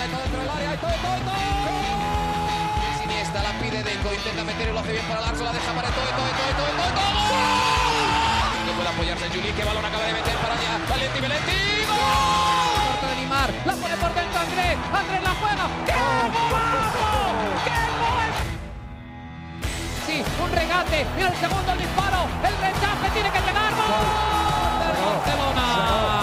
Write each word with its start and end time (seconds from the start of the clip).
pelota 0.00 0.16
todo 0.16 0.22
dentro 0.22 0.40
del 0.40 0.50
área. 0.50 0.70
Siniesta 3.00 3.42
la 3.42 3.52
pide 3.60 3.82
Deco, 3.82 4.14
intenta 4.14 4.44
meter 4.44 4.68
y 4.68 4.72
lo 4.72 4.80
hace 4.80 4.92
bien 4.92 5.04
para 5.06 5.20
Larso, 5.20 5.44
la 5.44 5.52
deja 5.52 5.72
para 5.72 5.88
todo, 5.90 6.04
todo, 6.04 6.30
todo, 6.40 6.52
todo, 6.56 6.72
todo, 6.80 6.90
todo. 6.96 7.10
No 8.66 8.72
puede 8.72 8.88
apoyarse 8.88 9.28
Juli, 9.28 9.52
que 9.52 9.64
balón 9.64 9.84
acaba 9.84 10.04
de 10.04 10.12
meter 10.12 10.36
para 10.36 10.54
allá. 10.54 10.78
Valenti, 10.88 11.20
Valenti, 11.20 11.58
¡gol! 11.90 13.08
de 13.10 13.16
Neymar, 13.16 13.50
la 13.66 13.74
pone 13.74 13.96
por 13.96 14.14
dentro 14.14 14.40
Andrés, 14.40 14.76
Andrés 14.92 15.22
la 15.22 15.34
juega. 15.40 15.64
¡Qué 15.84 15.92
golazo! 15.92 17.04
¡Qué 17.64 17.76
gol! 18.00 18.30
Sí, 20.06 20.16
un 20.42 20.50
regate, 20.52 21.06
y 21.18 21.22
el 21.22 21.36
segundo 21.36 21.72
el 21.72 21.78
disparo, 21.78 22.20
el 22.48 22.54
rechace 22.56 23.06
tiene 23.12 23.30
que 23.30 23.40
llegar. 23.40 23.72
¡Gol! 23.74 24.40
Barcelona. 24.80 26.19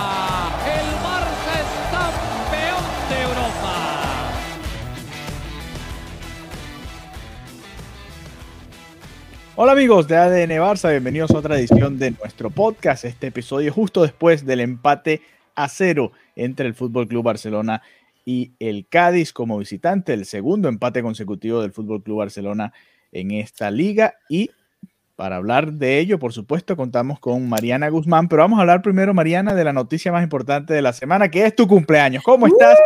Hola 9.59 9.71
amigos 9.71 10.07
de 10.07 10.15
ADN 10.15 10.51
Barça, 10.61 10.91
bienvenidos 10.91 11.31
a 11.31 11.39
otra 11.39 11.57
edición 11.57 11.97
de 11.97 12.11
nuestro 12.11 12.51
podcast. 12.51 13.05
Este 13.05 13.25
episodio 13.25 13.73
justo 13.73 14.03
después 14.03 14.45
del 14.45 14.59
empate 14.59 15.23
a 15.55 15.67
cero 15.67 16.11
entre 16.35 16.67
el 16.67 16.75
Fútbol 16.75 17.07
Club 17.07 17.23
Barcelona 17.23 17.81
y 18.23 18.51
el 18.59 18.87
Cádiz 18.87 19.33
como 19.33 19.57
visitante, 19.57 20.13
el 20.13 20.25
segundo 20.25 20.69
empate 20.69 21.01
consecutivo 21.01 21.59
del 21.59 21.71
Fútbol 21.71 22.03
Club 22.03 22.19
Barcelona 22.19 22.71
en 23.11 23.31
esta 23.31 23.71
liga. 23.71 24.13
Y 24.29 24.51
para 25.15 25.37
hablar 25.37 25.73
de 25.73 25.97
ello, 25.97 26.19
por 26.19 26.33
supuesto, 26.33 26.77
contamos 26.77 27.19
con 27.19 27.49
Mariana 27.49 27.89
Guzmán, 27.89 28.27
pero 28.27 28.43
vamos 28.43 28.59
a 28.59 28.61
hablar 28.61 28.83
primero, 28.83 29.15
Mariana, 29.15 29.55
de 29.55 29.63
la 29.63 29.73
noticia 29.73 30.11
más 30.11 30.21
importante 30.21 30.75
de 30.75 30.83
la 30.83 30.93
semana, 30.93 31.31
que 31.31 31.43
es 31.43 31.55
tu 31.55 31.67
cumpleaños. 31.67 32.21
¿Cómo 32.23 32.45
estás? 32.45 32.77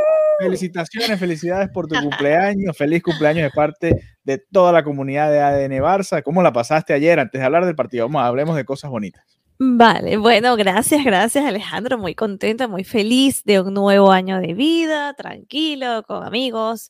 Felicitaciones, 0.42 1.20
felicidades 1.20 1.70
por 1.70 1.88
tu 1.88 1.96
cumpleaños. 2.02 2.76
Feliz 2.78 3.04
cumpleaños 3.04 3.44
de 3.44 3.52
parte 3.52 3.96
de 4.24 4.38
toda 4.38 4.72
la 4.72 4.84
comunidad 4.84 5.32
de 5.32 5.40
ADN 5.40 5.82
Barça. 5.82 6.24
¿Cómo 6.24 6.42
la 6.42 6.52
pasaste 6.52 6.94
ayer? 6.94 7.20
Antes 7.20 7.40
de 7.40 7.46
hablar 7.46 7.66
del 7.66 7.76
partido, 7.76 8.06
vamos, 8.06 8.24
hablemos 8.24 8.56
de 8.56 8.66
cosas 8.66 8.90
bonitas. 8.90 9.41
Vale, 9.64 10.18
bueno, 10.18 10.56
gracias, 10.56 11.06
gracias 11.06 11.46
Alejandro, 11.46 12.00
muy 12.00 12.16
contenta, 12.16 12.68
muy 12.68 12.84
feliz 12.84 13.44
de 13.44 13.62
un 13.62 13.76
nuevo 13.76 14.12
año 14.12 14.40
de 14.40 14.56
vida, 14.56 15.14
tranquilo, 15.14 16.02
con 16.08 16.24
amigos, 16.26 16.90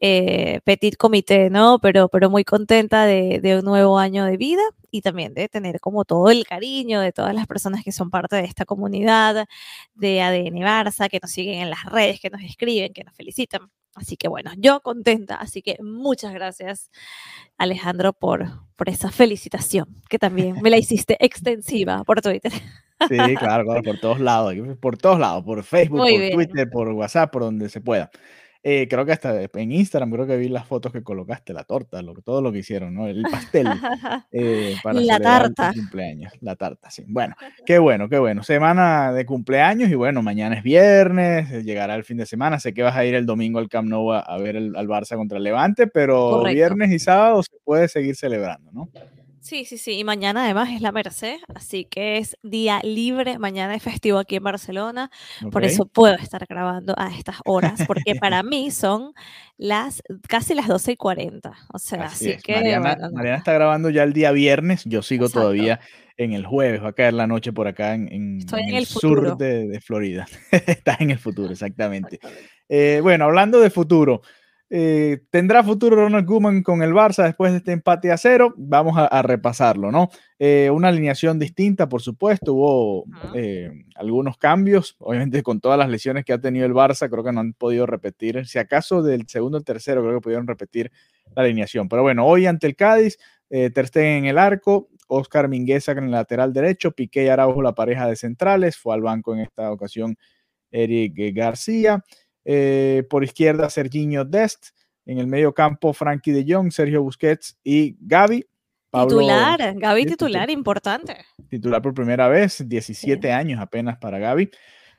eh, 0.00 0.60
petit 0.64 0.96
comité, 0.96 1.50
¿no? 1.50 1.78
Pero, 1.78 2.08
pero 2.08 2.30
muy 2.30 2.42
contenta 2.42 3.04
de, 3.04 3.40
de, 3.42 3.58
un 3.58 3.66
nuevo 3.66 3.98
año 3.98 4.24
de 4.24 4.38
vida 4.38 4.62
y 4.90 5.02
también 5.02 5.34
de 5.34 5.50
tener 5.50 5.78
como 5.78 6.06
todo 6.06 6.30
el 6.30 6.46
cariño 6.46 7.02
de 7.02 7.12
todas 7.12 7.34
las 7.34 7.46
personas 7.46 7.84
que 7.84 7.92
son 7.92 8.08
parte 8.08 8.36
de 8.36 8.44
esta 8.44 8.64
comunidad 8.64 9.46
de 9.94 10.22
ADN 10.22 10.56
Barça, 10.62 11.10
que 11.10 11.18
nos 11.20 11.30
siguen 11.30 11.60
en 11.60 11.68
las 11.70 11.84
redes, 11.84 12.18
que 12.18 12.30
nos 12.30 12.42
escriben, 12.42 12.94
que 12.94 13.04
nos 13.04 13.14
felicitan. 13.14 13.70
Así 13.96 14.16
que 14.16 14.28
bueno, 14.28 14.50
yo 14.58 14.80
contenta, 14.80 15.36
así 15.36 15.62
que 15.62 15.78
muchas 15.82 16.34
gracias 16.34 16.90
Alejandro 17.56 18.12
por, 18.12 18.46
por 18.76 18.90
esa 18.90 19.10
felicitación, 19.10 20.02
que 20.08 20.18
también 20.18 20.60
me 20.60 20.70
la 20.70 20.76
hiciste 20.76 21.16
extensiva 21.24 22.04
por 22.04 22.20
Twitter. 22.20 22.52
Sí, 23.08 23.16
claro, 23.36 23.64
claro, 23.64 23.82
por 23.82 23.98
todos 23.98 24.20
lados, 24.20 24.54
por 24.80 24.96
todos 24.98 25.18
lados, 25.18 25.44
por 25.44 25.62
Facebook, 25.64 25.98
Muy 26.00 26.12
por 26.12 26.20
bien. 26.20 26.34
Twitter, 26.34 26.70
por 26.70 26.88
WhatsApp, 26.88 27.32
por 27.32 27.42
donde 27.42 27.68
se 27.68 27.80
pueda. 27.80 28.10
Eh, 28.68 28.88
creo 28.90 29.06
que 29.06 29.12
hasta 29.12 29.42
en 29.42 29.70
Instagram 29.70 30.10
creo 30.10 30.26
que 30.26 30.36
vi 30.36 30.48
las 30.48 30.66
fotos 30.66 30.90
que 30.90 31.04
colocaste, 31.04 31.52
la 31.52 31.62
torta, 31.62 32.02
lo, 32.02 32.14
todo 32.14 32.42
lo 32.42 32.50
que 32.50 32.58
hicieron, 32.58 32.94
¿no? 32.94 33.06
El 33.06 33.22
pastel 33.22 33.64
eh, 34.32 34.74
para 34.82 35.00
la 35.00 35.20
tarta. 35.20 35.72
cumpleaños, 35.72 36.32
la 36.40 36.56
tarta, 36.56 36.90
sí. 36.90 37.04
Bueno, 37.06 37.36
qué 37.64 37.78
bueno, 37.78 38.08
qué 38.08 38.18
bueno. 38.18 38.42
Semana 38.42 39.12
de 39.12 39.24
cumpleaños 39.24 39.88
y 39.88 39.94
bueno, 39.94 40.20
mañana 40.20 40.56
es 40.56 40.64
viernes, 40.64 41.48
eh, 41.52 41.62
llegará 41.62 41.94
el 41.94 42.02
fin 42.02 42.16
de 42.16 42.26
semana. 42.26 42.58
Sé 42.58 42.74
que 42.74 42.82
vas 42.82 42.96
a 42.96 43.04
ir 43.04 43.14
el 43.14 43.24
domingo 43.24 43.60
al 43.60 43.68
Camp 43.68 43.88
Nou 43.88 44.12
a, 44.12 44.18
a 44.18 44.36
ver 44.38 44.56
el, 44.56 44.74
al 44.74 44.88
Barça 44.88 45.14
contra 45.14 45.38
el 45.38 45.44
Levante, 45.44 45.86
pero 45.86 46.30
Correcto. 46.30 46.52
viernes 46.56 46.90
y 46.90 46.98
sábado 46.98 47.44
se 47.44 47.56
puede 47.62 47.86
seguir 47.86 48.16
celebrando, 48.16 48.72
¿no? 48.72 48.90
Sí, 49.46 49.64
sí, 49.64 49.78
sí. 49.78 49.92
Y 49.92 50.02
mañana 50.02 50.42
además 50.42 50.70
es 50.72 50.80
la 50.80 50.90
Merced, 50.90 51.36
así 51.54 51.84
que 51.84 52.18
es 52.18 52.36
día 52.42 52.80
libre. 52.82 53.38
Mañana 53.38 53.76
es 53.76 53.82
festivo 53.84 54.18
aquí 54.18 54.34
en 54.34 54.42
Barcelona. 54.42 55.08
Okay. 55.38 55.50
Por 55.52 55.64
eso 55.64 55.86
puedo 55.86 56.16
estar 56.16 56.44
grabando 56.48 56.96
a 56.98 57.16
estas 57.16 57.36
horas, 57.44 57.84
porque 57.86 58.16
para 58.16 58.42
mí 58.42 58.72
son 58.72 59.14
las 59.56 60.02
casi 60.28 60.54
las 60.54 60.66
12 60.66 60.92
y 60.92 60.96
40. 60.96 61.52
O 61.72 61.78
sea, 61.78 62.06
así, 62.06 62.32
así 62.32 62.42
que. 62.42 62.54
Mariana, 62.54 62.96
bueno, 62.96 63.10
Mariana, 63.12 63.38
está 63.38 63.52
grabando 63.52 63.88
ya 63.88 64.02
el 64.02 64.12
día 64.12 64.32
viernes. 64.32 64.82
Yo 64.84 65.00
sigo 65.02 65.26
Exacto. 65.26 65.42
todavía 65.42 65.78
en 66.16 66.32
el 66.32 66.44
jueves. 66.44 66.82
Va 66.82 66.88
a 66.88 66.94
caer 66.94 67.14
la 67.14 67.28
noche 67.28 67.52
por 67.52 67.68
acá 67.68 67.94
en, 67.94 68.12
en, 68.12 68.38
Estoy 68.38 68.62
en, 68.62 68.70
en 68.70 68.74
el, 68.74 68.80
el 68.80 68.86
sur 68.86 69.36
de, 69.36 69.68
de, 69.68 69.80
Florida. 69.80 70.26
Estás 70.50 71.00
en 71.00 71.12
el 71.12 71.20
futuro, 71.20 71.52
exactamente. 71.52 72.18
Eh, 72.68 72.98
bueno, 73.00 73.26
hablando 73.26 73.60
de 73.60 73.70
futuro. 73.70 74.22
Eh, 74.68 75.20
¿Tendrá 75.30 75.62
futuro 75.62 75.94
Ronald 75.94 76.26
Koeman 76.26 76.62
con 76.64 76.82
el 76.82 76.92
Barça 76.92 77.24
después 77.24 77.52
de 77.52 77.58
este 77.58 77.70
empate 77.70 78.10
a 78.10 78.16
cero? 78.16 78.52
Vamos 78.56 78.98
a, 78.98 79.06
a 79.06 79.22
repasarlo, 79.22 79.92
¿no? 79.92 80.08
Eh, 80.40 80.70
una 80.72 80.88
alineación 80.88 81.38
distinta, 81.38 81.88
por 81.88 82.02
supuesto, 82.02 82.54
hubo 82.54 83.04
eh, 83.34 83.70
algunos 83.94 84.36
cambios, 84.38 84.96
obviamente 84.98 85.44
con 85.44 85.60
todas 85.60 85.78
las 85.78 85.88
lesiones 85.88 86.24
que 86.24 86.32
ha 86.32 86.40
tenido 86.40 86.66
el 86.66 86.74
Barça, 86.74 87.08
creo 87.08 87.22
que 87.22 87.32
no 87.32 87.40
han 87.40 87.52
podido 87.52 87.86
repetir, 87.86 88.44
si 88.46 88.58
acaso 88.58 89.02
del 89.02 89.28
segundo 89.28 89.56
al 89.56 89.64
tercero, 89.64 90.02
creo 90.02 90.14
que 90.14 90.22
pudieron 90.22 90.48
repetir 90.48 90.90
la 91.36 91.42
alineación. 91.42 91.88
Pero 91.88 92.02
bueno, 92.02 92.26
hoy 92.26 92.46
ante 92.46 92.66
el 92.66 92.74
Cádiz, 92.74 93.18
Ter 93.48 93.86
Stegen 93.86 94.24
en 94.24 94.26
el 94.26 94.38
arco, 94.38 94.88
Oscar 95.06 95.48
Mingueza 95.48 95.92
en 95.92 96.04
el 96.04 96.10
lateral 96.10 96.52
derecho, 96.52 96.90
Piqué 96.90 97.24
y 97.24 97.28
Araujo 97.28 97.62
la 97.62 97.76
pareja 97.76 98.08
de 98.08 98.16
centrales, 98.16 98.76
fue 98.76 98.94
al 98.94 99.02
banco 99.02 99.32
en 99.32 99.40
esta 99.40 99.70
ocasión 99.70 100.16
Eric 100.72 101.14
García. 101.34 102.02
Eh, 102.48 103.02
por 103.10 103.24
izquierda, 103.24 103.68
Serginho 103.68 104.24
Dest. 104.24 104.68
En 105.04 105.18
el 105.18 105.26
medio 105.26 105.52
campo, 105.52 105.92
Frankie 105.92 106.32
de 106.32 106.44
Jong, 106.48 106.72
Sergio 106.72 107.02
Busquets 107.02 107.58
y 107.62 107.96
Gaby. 108.00 108.46
Pablo, 108.90 109.18
titular, 109.18 109.74
Gaby 109.76 110.06
titular, 110.06 110.50
importante. 110.50 111.16
Titular 111.48 111.82
por 111.82 111.92
primera 111.92 112.28
vez, 112.28 112.66
17 112.66 113.20
sí. 113.20 113.32
años 113.32 113.60
apenas 113.60 113.98
para 113.98 114.18
Gaby. 114.18 114.50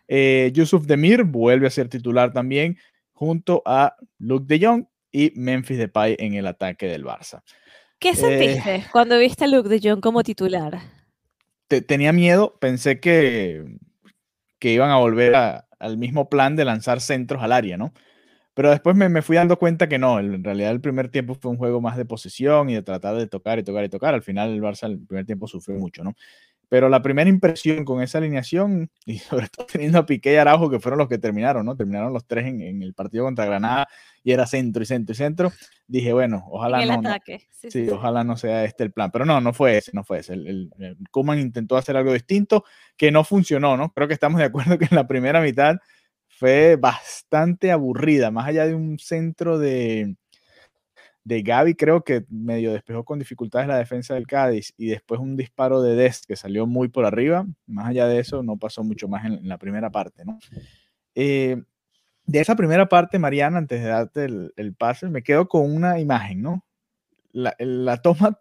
Eh, 0.08 0.52
Yusuf 0.54 0.86
Demir 0.86 1.24
vuelve 1.24 1.68
a 1.68 1.72
ser 1.72 1.90
titular 1.90 2.32
también, 2.32 2.78
junto 3.14 3.62
a 3.66 3.96
Luke 4.20 4.46
de 4.48 4.66
Jong 4.66 4.86
y 5.12 5.34
Memphis 5.36 5.78
Depay 5.78 6.16
en 6.20 6.36
el 6.36 6.48
ataque 6.48 6.88
del 6.88 7.04
Barça. 7.04 7.42
¿Qué 8.00 8.14
sentiste 8.14 8.76
eh, 8.76 8.86
cuando 8.92 9.18
viste 9.18 9.46
a 9.46 9.48
Luke 9.48 9.70
de 9.70 9.80
Jong 9.82 10.02
como 10.02 10.24
titular? 10.24 10.80
Te, 11.68 11.82
tenía 11.82 12.14
miedo, 12.14 12.58
pensé 12.60 13.00
que, 13.00 13.66
que 14.60 14.74
iban 14.74 14.90
a 14.90 14.98
volver 14.98 15.36
al 15.36 15.98
mismo 15.98 16.30
plan 16.30 16.56
de 16.56 16.66
lanzar 16.66 17.02
centros 17.02 17.44
al 17.44 17.52
área, 17.52 17.78
¿no? 17.78 17.94
Pero 18.54 18.72
después 18.72 18.96
me, 18.96 19.08
me, 19.10 19.22
fui 19.22 19.36
dando 19.36 19.60
cuenta 19.60 19.88
que 19.88 20.00
no, 20.00 20.20
en 20.20 20.44
realidad 20.44 20.72
el 20.72 20.82
primer 20.82 21.10
tiempo 21.10 21.36
fue 21.36 21.52
un 21.52 21.58
juego 21.58 21.80
más 21.80 21.96
de 21.96 22.06
posesión 22.06 22.70
y 22.72 22.74
de 22.74 22.82
tratar 22.82 23.16
de 23.16 23.28
tocar 23.28 23.60
y 23.60 23.64
tocar 23.64 23.84
y 23.86 23.90
tocar. 23.90 24.16
Al 24.16 24.24
final 24.24 24.50
el 24.52 24.62
Barça 24.62 24.88
el 24.88 25.00
primer 25.06 25.26
tiempo 25.28 25.48
sufrió 25.48 25.78
mucho, 25.78 26.04
¿no? 26.04 26.16
Pero 26.70 26.90
la 26.90 27.02
primera 27.02 27.30
impresión 27.30 27.86
con 27.86 28.02
esa 28.02 28.18
alineación, 28.18 28.90
y 29.06 29.20
sobre 29.20 29.48
todo 29.48 29.68
teniendo 29.72 30.00
a 30.00 30.06
Piqué 30.06 30.34
y 30.34 30.36
Araujo, 30.36 30.70
que 30.70 30.80
fueron 30.80 30.98
los 31.00 31.08
que 31.08 31.18
terminaron, 31.18 31.66
¿no? 31.66 31.76
Terminaron 31.76 32.14
los 32.14 32.26
tres 32.26 32.46
en, 32.46 32.62
en 32.62 32.84
el 32.84 32.94
partido 32.94 33.24
contra 33.24 33.46
Granada 33.46 33.88
y 34.24 34.34
era 34.34 34.46
centro 34.46 34.84
y 34.84 34.86
centro 34.86 35.14
y 35.14 35.16
centro. 35.16 35.54
Dije, 35.88 36.12
bueno, 36.12 36.46
ojalá 36.50 36.86
no, 36.86 37.02
no 37.02 37.14
sí, 37.26 37.38
sí, 37.52 37.72
sí, 37.72 37.90
ojalá 37.90 38.24
no 38.26 38.36
sea 38.36 38.66
este 38.66 38.84
el 38.84 38.92
plan. 38.92 39.10
Pero 39.12 39.26
no, 39.26 39.40
no 39.40 39.54
fue 39.54 39.78
ese, 39.78 39.92
no 39.94 40.04
fue 40.04 40.20
ese. 40.20 40.34
El, 40.34 40.48
el, 40.48 40.74
el 40.80 40.98
Koeman 41.12 41.40
intentó 41.40 41.78
hacer 41.78 41.96
algo 41.96 42.12
distinto 42.12 42.66
que 42.98 43.12
no 43.12 43.24
funcionó, 43.24 43.78
¿no? 43.78 43.94
Creo 43.94 44.08
que 44.08 44.14
estamos 44.14 44.40
de 44.40 44.46
acuerdo 44.46 44.78
que 44.80 44.86
en 44.86 44.96
la 44.96 45.08
primera 45.08 45.42
mitad 45.42 45.78
fue 46.28 46.76
bastante 46.76 47.72
aburrida, 47.72 48.30
más 48.30 48.48
allá 48.48 48.68
de 48.68 48.76
un 48.76 49.00
centro 49.00 49.58
de, 49.58 50.16
de 51.28 51.42
Gaby, 51.42 51.76
creo 51.76 52.06
que 52.06 52.26
medio 52.30 52.72
despejó 52.72 53.04
con 53.04 53.20
dificultades 53.20 53.68
la 53.68 53.78
defensa 53.78 54.14
del 54.14 54.26
Cádiz 54.26 54.74
y 54.78 54.88
después 54.88 55.20
un 55.20 55.36
disparo 55.36 55.82
de 55.82 55.94
Dest 55.94 56.24
que 56.26 56.38
salió 56.38 56.66
muy 56.66 56.88
por 56.88 57.06
arriba, 57.06 57.46
más 57.66 57.90
allá 57.90 58.08
de 58.08 58.20
eso 58.20 58.44
no 58.44 58.56
pasó 58.56 58.82
mucho 58.82 59.10
más 59.10 59.26
en, 59.26 59.46
la 59.46 59.58
primera 59.58 59.90
parte, 59.90 60.24
¿no? 60.24 60.40
Eh, 61.16 61.62
de 62.26 62.40
esa 62.40 62.56
primera 62.56 62.88
parte, 62.88 63.20
Mariana, 63.20 63.58
antes 63.58 63.84
de 63.84 63.90
darte 63.90 64.24
el, 64.24 64.54
el 64.56 64.74
pase, 64.74 65.10
me 65.10 65.22
quedo 65.22 65.50
con 65.50 65.70
una 65.70 66.00
imagen, 66.00 66.42
¿no? 66.42 66.66
La, 67.34 67.54
la 67.60 67.98
toma 68.02 68.40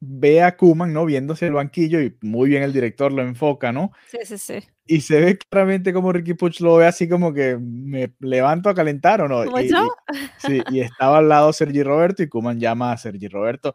ve 0.00 0.42
a 0.42 0.56
Kuman, 0.56 0.92
¿no? 0.92 1.04
Viéndose 1.04 1.46
el 1.46 1.54
banquillo 1.54 2.00
y 2.00 2.16
muy 2.20 2.50
bien 2.50 2.62
el 2.62 2.72
director 2.72 3.12
lo 3.12 3.22
enfoca, 3.22 3.72
¿no? 3.72 3.92
Sí, 4.08 4.18
sí, 4.24 4.38
sí. 4.38 4.54
Y 4.86 5.00
se 5.00 5.20
ve 5.20 5.38
claramente 5.38 5.92
como 5.92 6.12
Ricky 6.12 6.34
Puch 6.34 6.60
lo 6.60 6.76
ve 6.76 6.86
así 6.86 7.08
como 7.08 7.32
que 7.32 7.56
me 7.58 8.12
levanto 8.20 8.68
a 8.68 8.74
calentar 8.74 9.22
o 9.22 9.28
no. 9.28 9.44
¿Como 9.44 9.60
y, 9.60 9.70
yo? 9.70 9.88
Y, 10.12 10.46
sí, 10.46 10.62
y 10.70 10.80
estaba 10.80 11.18
al 11.18 11.28
lado 11.28 11.52
Sergi 11.52 11.82
Roberto 11.82 12.22
y 12.22 12.28
Kuman 12.28 12.60
llama 12.60 12.92
a 12.92 12.98
Sergi 12.98 13.28
Roberto 13.28 13.74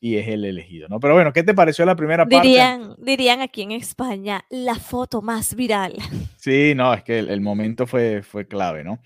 y 0.00 0.16
es 0.16 0.28
el 0.28 0.44
elegido, 0.44 0.88
¿no? 0.88 1.00
Pero 1.00 1.14
bueno, 1.14 1.32
¿qué 1.32 1.42
te 1.42 1.54
pareció 1.54 1.84
la 1.84 1.96
primera 1.96 2.24
dirían, 2.24 2.88
parte? 2.88 3.02
Dirían 3.04 3.40
aquí 3.40 3.62
en 3.62 3.72
España, 3.72 4.44
la 4.48 4.76
foto 4.76 5.22
más 5.22 5.54
viral. 5.54 5.94
Sí, 6.36 6.72
no, 6.74 6.94
es 6.94 7.02
que 7.02 7.18
el, 7.18 7.28
el 7.30 7.40
momento 7.40 7.86
fue, 7.86 8.22
fue 8.22 8.46
clave, 8.46 8.84
¿no? 8.84 9.00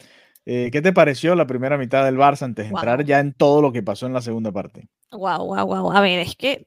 Eh, 0.45 0.71
¿Qué 0.73 0.83
te 0.83 0.93
pareció 0.93 1.35
la 1.35 1.47
primera 1.47 1.79
mitad 1.79 2.05
del 2.05 2.17
Barça 2.17 2.43
antes 2.43 2.67
de 2.67 2.71
wow. 2.71 2.81
entrar 2.81 3.05
ya 3.05 3.21
en 3.21 3.33
todo 3.33 3.63
lo 3.63 3.73
que 3.73 3.83
pasó 3.83 4.07
en 4.07 4.13
la 4.13 4.23
segunda 4.23 4.51
parte? 4.53 4.89
Wow, 5.13 5.47
wow, 5.47 5.67
wow. 5.67 5.93
A 5.93 6.01
ver, 6.01 6.19
es 6.19 6.37
que 6.37 6.67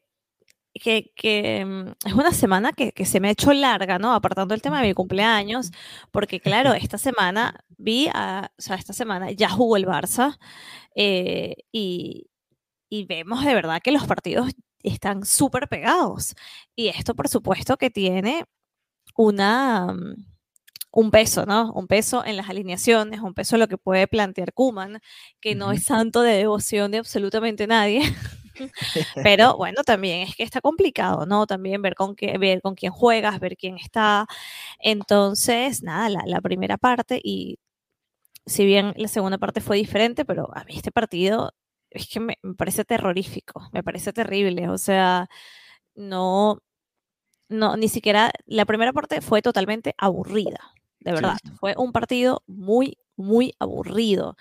que, 0.81 1.11
que, 1.15 1.65
mm, 1.65 2.07
es 2.07 2.13
una 2.13 2.31
semana 2.31 2.73
que, 2.73 2.91
que, 2.91 3.05
se 3.05 3.19
me 3.19 3.29
ha 3.29 3.31
hecho 3.31 3.53
larga, 3.53 3.97
¿no? 3.97 4.13
Apartando 4.13 4.53
el 4.53 4.61
tema 4.61 4.81
de 4.81 4.87
mi 4.89 4.93
cumpleaños, 4.93 5.71
porque 6.11 6.39
claro, 6.39 6.73
esta 6.73 6.97
semana 6.97 7.63
vi, 7.77 8.09
a, 8.13 8.51
o 8.57 8.61
sea, 8.61 8.75
esta 8.75 8.93
semana 8.93 9.31
ya 9.31 9.49
jugó 9.49 9.77
el 9.77 9.85
Barça 9.85 10.37
eh, 10.95 11.55
y, 11.71 12.29
y 12.89 13.05
vemos 13.05 13.45
de 13.45 13.53
verdad 13.53 13.81
que 13.81 13.91
los 13.91 14.05
partidos 14.05 14.51
están 14.83 15.25
súper 15.25 15.67
pegados. 15.69 16.35
Y 16.75 16.89
esto, 16.89 17.15
por 17.15 17.27
supuesto, 17.29 17.77
que 17.77 17.89
tiene 17.89 18.45
una, 19.15 19.93
mm, 19.93 20.34
un 20.95 21.11
peso, 21.11 21.45
¿no? 21.45 21.73
Un 21.73 21.87
peso 21.87 22.23
en 22.25 22.37
las 22.37 22.49
alineaciones, 22.49 23.19
un 23.19 23.33
peso 23.33 23.57
en 23.57 23.59
lo 23.59 23.67
que 23.67 23.77
puede 23.77 24.07
plantear 24.07 24.53
Kuman, 24.53 24.99
que 25.41 25.53
no 25.53 25.71
es 25.73 25.83
santo 25.83 26.21
de 26.21 26.37
devoción 26.37 26.91
de 26.91 26.99
absolutamente 26.99 27.67
nadie. 27.67 28.01
Pero 29.23 29.57
bueno, 29.57 29.83
también 29.83 30.21
es 30.21 30.35
que 30.35 30.43
está 30.43 30.61
complicado, 30.61 31.25
¿no? 31.25 31.47
También 31.47 31.81
ver 31.81 31.95
con, 31.95 32.15
qué, 32.15 32.37
ver 32.37 32.61
con 32.61 32.75
quién 32.75 32.93
juegas, 32.93 33.39
ver 33.41 33.57
quién 33.57 33.77
está. 33.77 34.25
Entonces, 34.79 35.83
nada, 35.83 36.09
la, 36.09 36.23
la 36.25 36.41
primera 36.41 36.77
parte 36.77 37.19
y 37.23 37.59
si 38.45 38.65
bien 38.65 38.93
la 38.97 39.07
segunda 39.07 39.37
parte 39.37 39.61
fue 39.61 39.77
diferente, 39.77 40.25
pero 40.25 40.49
a 40.55 40.63
mí 40.65 40.75
este 40.77 40.91
partido 40.91 41.53
es 41.89 42.07
que 42.07 42.19
me, 42.19 42.37
parece 42.57 42.85
terrorífico, 42.85 43.69
me 43.73 43.83
parece 43.83 44.13
terrible. 44.13 44.69
O 44.69 44.77
sea, 44.77 45.27
no, 45.95 46.59
no, 47.49 47.77
ni 47.77 47.89
siquiera 47.89 48.31
la 48.45 48.65
primera 48.65 48.93
parte 48.93 49.21
fue 49.21 49.41
totalmente 49.41 49.95
aburrida, 49.97 50.59
de 51.05 51.13
verdad. 51.13 51.37
Fue 51.59 51.75
un 51.77 51.91
partido 51.91 52.43
muy, 52.47 52.97
muy 53.15 53.53
aburrido. 53.59 54.35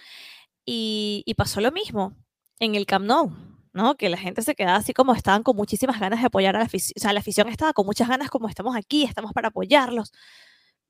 Y, 0.64 1.22
y, 1.26 1.34
pasó 1.34 1.60
lo 1.60 1.70
mismo 1.70 2.14
en 2.58 2.74
el 2.74 2.86
Camp 2.86 3.04
Nou, 3.04 3.30
¿no? 3.74 3.96
Que 3.96 4.08
la 4.08 4.16
gente 4.16 4.40
se 4.40 4.54
quedaba 4.54 4.78
así 4.78 4.94
como 4.94 5.14
estaban 5.14 5.42
con 5.42 5.56
muchísimas 5.56 6.00
ganas 6.00 6.20
de 6.20 6.26
apoyar 6.26 6.56
a 6.56 6.60
la 6.60 6.64
afición. 6.64 6.94
O 6.96 7.00
sea, 7.00 7.12
la 7.12 7.20
afición 7.20 7.48
estaba 7.48 7.74
con 7.74 7.84
muchas 7.84 8.08
ganas 8.08 8.30
como 8.30 8.48
estamos 8.48 8.74
aquí, 8.74 9.04
estamos 9.04 9.34
para 9.34 9.48
apoyarlos. 9.48 10.10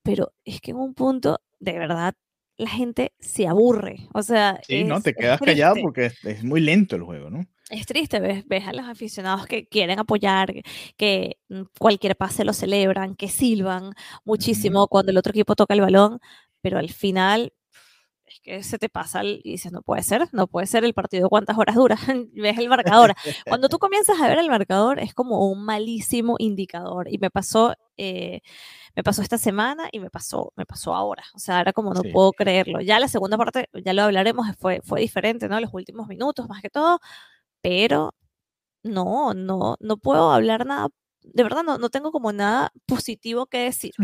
Pero 0.05 0.33
es 0.45 0.61
que 0.61 0.71
en 0.71 0.77
un 0.77 0.95
punto, 0.95 1.41
de 1.59 1.79
verdad, 1.79 2.15
la 2.57 2.71
gente 2.71 3.13
se 3.19 3.47
aburre. 3.47 4.09
O 4.13 4.23
sea. 4.23 4.61
Sí, 4.67 4.81
es, 4.81 4.87
no, 4.87 5.01
te 5.01 5.15
quedas 5.15 5.41
callado 5.41 5.77
porque 5.83 6.07
es, 6.07 6.25
es, 6.25 6.45
muy 6.45 6.61
lento 6.61 6.97
el 6.97 7.03
juego, 7.03 7.31
¿no? 7.31 7.47
Es 7.71 7.87
triste, 7.87 8.21
ves, 8.21 8.47
ves 8.47 8.67
a 8.67 8.73
los 8.73 8.87
aficionados 8.87 9.47
que 9.47 9.67
quieren 9.67 9.99
apoyar, 9.99 10.53
que 10.97 11.39
mm, 11.49 11.63
cualquier 11.79 12.17
pase 12.17 12.45
lo 12.45 12.53
celebran, 12.53 13.17
que 13.17 13.29
silban 13.29 13.95
muchísimo 14.25 14.87
cuando 14.89 15.11
el 15.13 15.19
otro 15.19 15.31
equipo 15.31 15.57
toca 15.57 15.75
el 15.75 15.81
balón, 15.81 16.21
pero 16.61 16.79
al 16.79 16.91
final 16.91 17.53
que 18.45 18.63
se 18.63 18.79
te 18.79 18.89
pasa 18.91 19.25
y 19.25 19.41
dices, 19.43 19.73
no 19.73 19.83
puede 19.83 20.03
ser, 20.03 20.29
no 20.33 20.47
puede 20.47 20.67
ser 20.67 20.85
el 20.85 20.93
partido, 20.93 21.31
¿cuántas 21.31 21.57
horas 21.59 21.75
dura? 21.75 21.97
Ves 22.35 22.59
el 22.59 22.69
marcador. 22.69 23.15
Cuando 23.49 23.69
tú 23.69 23.79
comienzas 23.79 24.21
a 24.21 24.29
ver 24.29 24.39
el 24.39 24.51
marcador 24.51 25.01
es 25.01 25.15
como 25.15 25.49
un 25.49 25.65
malísimo 25.65 26.37
indicador 26.39 27.09
y 27.11 27.19
me 27.19 27.31
pasó, 27.31 27.75
eh, 27.97 28.43
me 28.95 29.03
pasó 29.03 29.23
esta 29.23 29.39
semana 29.39 29.89
y 29.91 29.99
me 29.99 30.11
pasó, 30.11 30.53
me 30.57 30.67
pasó 30.67 30.95
ahora. 30.95 31.25
O 31.35 31.39
sea, 31.39 31.63
era 31.63 31.73
como 31.73 31.95
no 31.95 32.03
sí. 32.03 32.11
puedo 32.11 32.33
creerlo. 32.33 32.81
Ya 32.83 33.01
la 33.01 33.09
segunda 33.09 33.39
parte, 33.39 33.69
ya 33.73 33.95
lo 33.95 34.03
hablaremos, 34.03 34.47
fue, 34.59 34.81
fue 34.85 35.01
diferente, 35.01 35.49
¿no? 35.49 35.59
Los 35.59 35.73
últimos 35.73 36.07
minutos 36.07 36.47
más 36.49 36.61
que 36.61 36.71
todo, 36.71 37.01
pero 37.63 38.15
no, 38.83 39.33
no, 39.33 39.77
no 39.81 39.97
puedo 39.97 40.31
hablar 40.31 40.67
nada 40.67 40.89
de 41.23 41.43
verdad 41.43 41.63
no, 41.63 41.79
no, 41.79 41.89
tengo 41.89 42.13
como 42.13 42.33
nada 42.33 42.71
positivo 42.85 43.47
que 43.47 43.57
decir. 43.61 43.95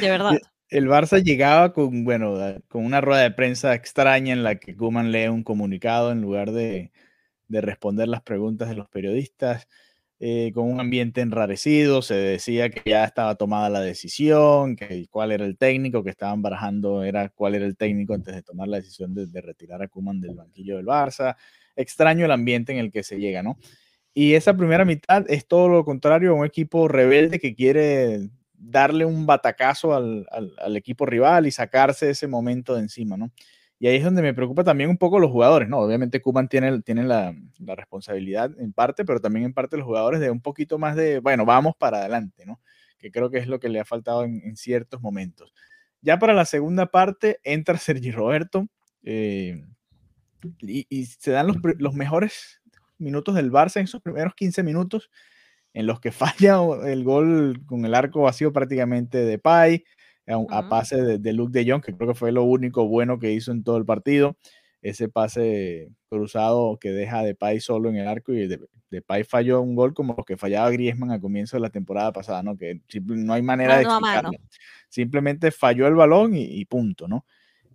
De 0.00 0.10
verdad 0.10 0.32
el 0.68 0.88
Barça 0.88 1.22
llegaba 1.22 1.72
con, 1.72 2.04
bueno, 2.04 2.36
con 2.68 2.84
una 2.84 3.00
rueda 3.00 3.22
de 3.22 3.30
prensa 3.30 3.74
extraña 3.74 4.32
en 4.32 4.42
la 4.42 4.56
que 4.56 4.76
Kuman 4.76 5.12
lee 5.12 5.28
un 5.28 5.44
comunicado 5.44 6.12
en 6.12 6.20
lugar 6.20 6.52
de, 6.52 6.92
de 7.48 7.60
responder 7.60 8.08
las 8.08 8.22
preguntas 8.22 8.68
de 8.68 8.74
los 8.76 8.88
periodistas, 8.88 9.68
eh, 10.18 10.50
con 10.54 10.70
un 10.70 10.80
ambiente 10.80 11.20
enrarecido, 11.20 12.00
se 12.02 12.14
decía 12.14 12.70
que 12.70 12.90
ya 12.90 13.04
estaba 13.04 13.34
tomada 13.34 13.68
la 13.68 13.80
decisión, 13.80 14.74
que 14.74 15.06
cuál 15.10 15.30
era 15.32 15.44
el 15.44 15.58
técnico, 15.58 16.02
que 16.02 16.10
estaban 16.10 16.40
barajando 16.42 17.04
era 17.04 17.28
cuál 17.28 17.54
era 17.54 17.66
el 17.66 17.76
técnico 17.76 18.14
antes 18.14 18.34
de 18.34 18.42
tomar 18.42 18.68
la 18.68 18.78
decisión 18.78 19.14
de, 19.14 19.26
de 19.26 19.40
retirar 19.42 19.82
a 19.82 19.88
Kuman 19.88 20.20
del 20.20 20.34
banquillo 20.34 20.76
del 20.76 20.86
Barça. 20.86 21.36
Extraño 21.76 22.24
el 22.24 22.32
ambiente 22.32 22.72
en 22.72 22.78
el 22.78 22.90
que 22.90 23.02
se 23.02 23.18
llega, 23.18 23.42
¿no? 23.42 23.58
Y 24.14 24.34
esa 24.34 24.56
primera 24.56 24.86
mitad 24.86 25.26
es 25.28 25.46
todo 25.46 25.68
lo 25.68 25.84
contrario 25.84 26.30
a 26.30 26.34
un 26.34 26.46
equipo 26.46 26.88
rebelde 26.88 27.38
que 27.38 27.54
quiere 27.54 28.30
darle 28.58 29.04
un 29.04 29.26
batacazo 29.26 29.94
al, 29.94 30.26
equipo 30.76 31.06
rival 31.06 31.46
y 31.46 31.50
sacarse 31.50 32.10
ese 32.10 32.26
momento 32.26 32.74
de 32.74 32.82
encima, 32.82 33.16
¿no? 33.16 33.30
Y 33.78 33.88
ahí 33.88 33.96
es 33.96 34.04
donde 34.04 34.22
me 34.22 34.32
preocupa 34.32 34.64
también 34.64 34.88
un 34.88 34.96
poco 34.96 35.18
los 35.18 35.30
jugadores, 35.30 35.68
¿no? 35.68 35.78
Obviamente 35.80 36.22
Kuman 36.22 36.48
tiene, 36.48 36.80
tiene 36.80 37.04
la, 37.04 37.34
responsabilidad 37.58 38.50
en 38.58 38.72
parte, 38.72 39.04
pero 39.04 39.20
también 39.20 39.44
en 39.44 39.52
parte 39.52 39.76
los 39.76 39.84
jugadores 39.84 40.20
de 40.20 40.30
un 40.30 40.40
poquito 40.40 40.78
más 40.78 40.96
de, 40.96 41.18
bueno, 41.20 41.44
vamos 41.44 41.74
para 41.76 41.98
adelante, 41.98 42.46
¿no? 42.46 42.60
Que 42.98 43.10
creo 43.10 43.30
que 43.30 43.38
es 43.38 43.46
lo 43.46 43.60
que 43.60 43.68
le 43.68 43.80
ha 43.80 43.84
faltado 43.84 44.24
en, 44.24 44.56
ciertos 44.56 45.02
momentos. 45.02 45.52
Ya 46.00 46.18
para 46.18 46.32
la 46.32 46.46
segunda 46.46 46.86
parte 46.86 47.38
entra 47.44 47.76
Sergi 47.78 48.10
Roberto 48.10 48.66
eh, 49.02 49.62
y, 50.60 50.86
y, 50.88 51.06
se 51.06 51.30
dan 51.32 51.46
los, 51.46 51.56
los 51.78 51.94
mejores 51.94 52.62
minutos 52.98 53.34
del 53.34 53.52
Barça 53.52 53.76
en 53.76 53.84
esos 53.84 54.00
primeros 54.00 54.34
15 54.34 54.62
minutos 54.62 55.10
en 55.76 55.86
los 55.86 56.00
que 56.00 56.10
falla 56.40 56.58
el 56.86 57.04
gol 57.04 57.62
con 57.66 57.84
el 57.84 57.94
arco 57.94 58.22
vacío 58.22 58.52
prácticamente 58.52 59.18
de 59.18 59.38
Pai, 59.38 59.84
a, 60.26 60.38
uh 60.38 60.46
-huh. 60.46 60.48
a 60.50 60.68
pase 60.68 60.96
de, 61.02 61.18
de, 61.18 61.32
Luke 61.34 61.52
de 61.52 61.70
Jong, 61.70 61.82
que 61.82 61.94
creo 61.94 62.08
que 62.08 62.18
fue 62.18 62.32
lo 62.32 62.44
único 62.44 62.88
bueno 62.88 63.18
que 63.18 63.32
hizo 63.32 63.52
en 63.52 63.62
todo 63.62 63.76
el 63.76 63.84
partido. 63.84 64.36
Ese 64.80 65.08
pase 65.08 65.90
cruzado 66.08 66.78
que 66.78 66.92
deja 66.92 67.22
de 67.22 67.34
Pai 67.34 67.60
solo 67.60 67.90
en 67.90 67.96
el 67.96 68.08
arco 68.08 68.32
y 68.32 68.46
de, 68.46 68.58
de 68.90 69.02
Pai 69.02 69.24
falló 69.24 69.60
un 69.60 69.74
gol 69.74 69.92
como 69.92 70.14
los 70.16 70.24
que 70.24 70.38
fallaba 70.38 70.70
Griezmann 70.70 71.10
a 71.10 71.20
comienzo 71.20 71.56
de 71.56 71.60
la 71.60 71.70
temporada 71.70 72.10
pasada, 72.10 72.42
¿no? 72.42 72.56
Que 72.56 72.80
no 73.04 73.34
hay 73.34 73.42
manera 73.42 73.76
de 73.76 73.82
explicarlo. 73.82 74.30
Simplemente 74.88 75.50
falló 75.50 75.86
el 75.86 75.94
balón 75.94 76.34
y, 76.34 76.44
y, 76.44 76.64
punto, 76.64 77.06
¿no? 77.06 77.26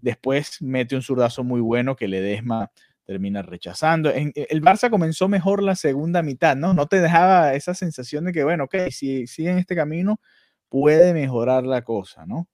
Después 0.01 0.59
mete 0.61 0.95
un 0.95 1.03
zurdazo 1.03 1.43
muy 1.43 1.61
bueno 1.61 1.95
que 1.95 2.07
le 2.07 2.21
desma 2.21 2.71
termina 3.05 3.41
rechazando. 3.41 4.11
En, 4.11 4.31
eh, 4.35 4.47
el 4.49 4.61
Barça 4.61 4.89
comenzó 4.89 5.27
mejor 5.27 5.63
la 5.63 5.75
segunda 5.75 6.21
mitad, 6.21 6.55
¿no? 6.55 6.73
No 6.73 6.87
te 6.87 7.01
dejaba 7.01 7.53
esa 7.53 7.73
sensación 7.73 8.25
de 8.25 8.31
que, 8.31 8.43
bueno, 8.43 8.65
ok, 8.65 8.75
si 8.91 9.27
sigue 9.27 9.51
en 9.51 9.57
este 9.57 9.75
camino, 9.75 10.19
puede 10.69 11.13
mejorar 11.13 11.65
la 11.65 11.83
cosa, 11.83 12.25
¿no? 12.25 12.47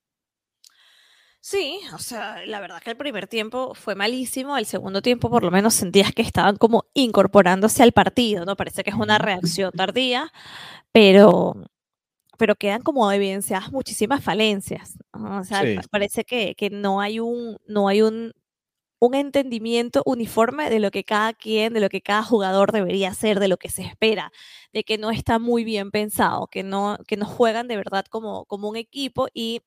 Sí, 1.50 1.80
o 1.94 1.98
sea, 1.98 2.46
la 2.46 2.60
verdad 2.60 2.82
que 2.82 2.90
el 2.90 2.98
primer 2.98 3.28
tiempo 3.28 3.74
fue 3.74 3.96
malísimo, 3.96 4.58
el 4.58 4.66
segundo 4.66 5.02
tiempo 5.02 5.30
por 5.30 5.44
lo 5.44 5.52
menos 5.52 5.76
sentías 5.76 6.12
que 6.12 6.22
estaban 6.22 6.58
como 6.58 6.88
incorporándose 6.94 7.84
al 7.84 7.94
partido, 7.94 8.44
¿no? 8.44 8.58
Parece 8.58 8.84
que 8.84 8.90
es 8.90 8.96
una 8.98 9.18
reacción 9.18 9.72
tardía, 9.72 10.30
pero, 10.92 11.56
pero 12.38 12.56
quedan 12.56 12.82
como 12.82 13.10
evidenciadas 13.12 13.72
muchísimas 13.72 14.22
falencias. 14.22 14.98
¿no? 15.14 15.40
O 15.40 15.44
sea, 15.46 15.62
sí. 15.62 15.78
parece 15.90 16.26
que, 16.26 16.54
que, 16.56 16.70
no 16.70 17.00
hay 17.00 17.22
un, 17.22 17.58
no 17.66 17.88
hay 17.88 18.02
un 18.02 18.34
un 19.00 19.16
entendimiento 19.16 20.02
uniforme 20.06 20.70
de 20.70 20.80
lo 20.80 20.92
que 20.92 21.04
cada 21.04 21.34
quien, 21.34 21.74
de 21.74 21.80
lo 21.80 21.90
que 21.90 22.02
cada 22.02 22.24
jugador 22.24 22.72
debería 22.72 23.10
hacer, 23.10 23.40
de 23.40 23.48
lo 23.48 23.58
que 23.58 23.70
se 23.70 23.84
espera, 23.84 24.32
de 24.74 24.84
que 24.84 24.98
no 24.98 25.12
está 25.12 25.40
muy 25.40 25.64
bien 25.64 25.92
pensado, 25.92 26.48
que 26.48 26.64
no, 26.64 26.98
que 27.08 27.18
no 27.18 27.26
juegan 27.26 27.68
de 27.68 27.78
verdad 27.78 28.06
como, 28.10 28.46
como 28.46 28.70
un 28.70 28.76
equipo 28.76 29.28
y 29.34 29.62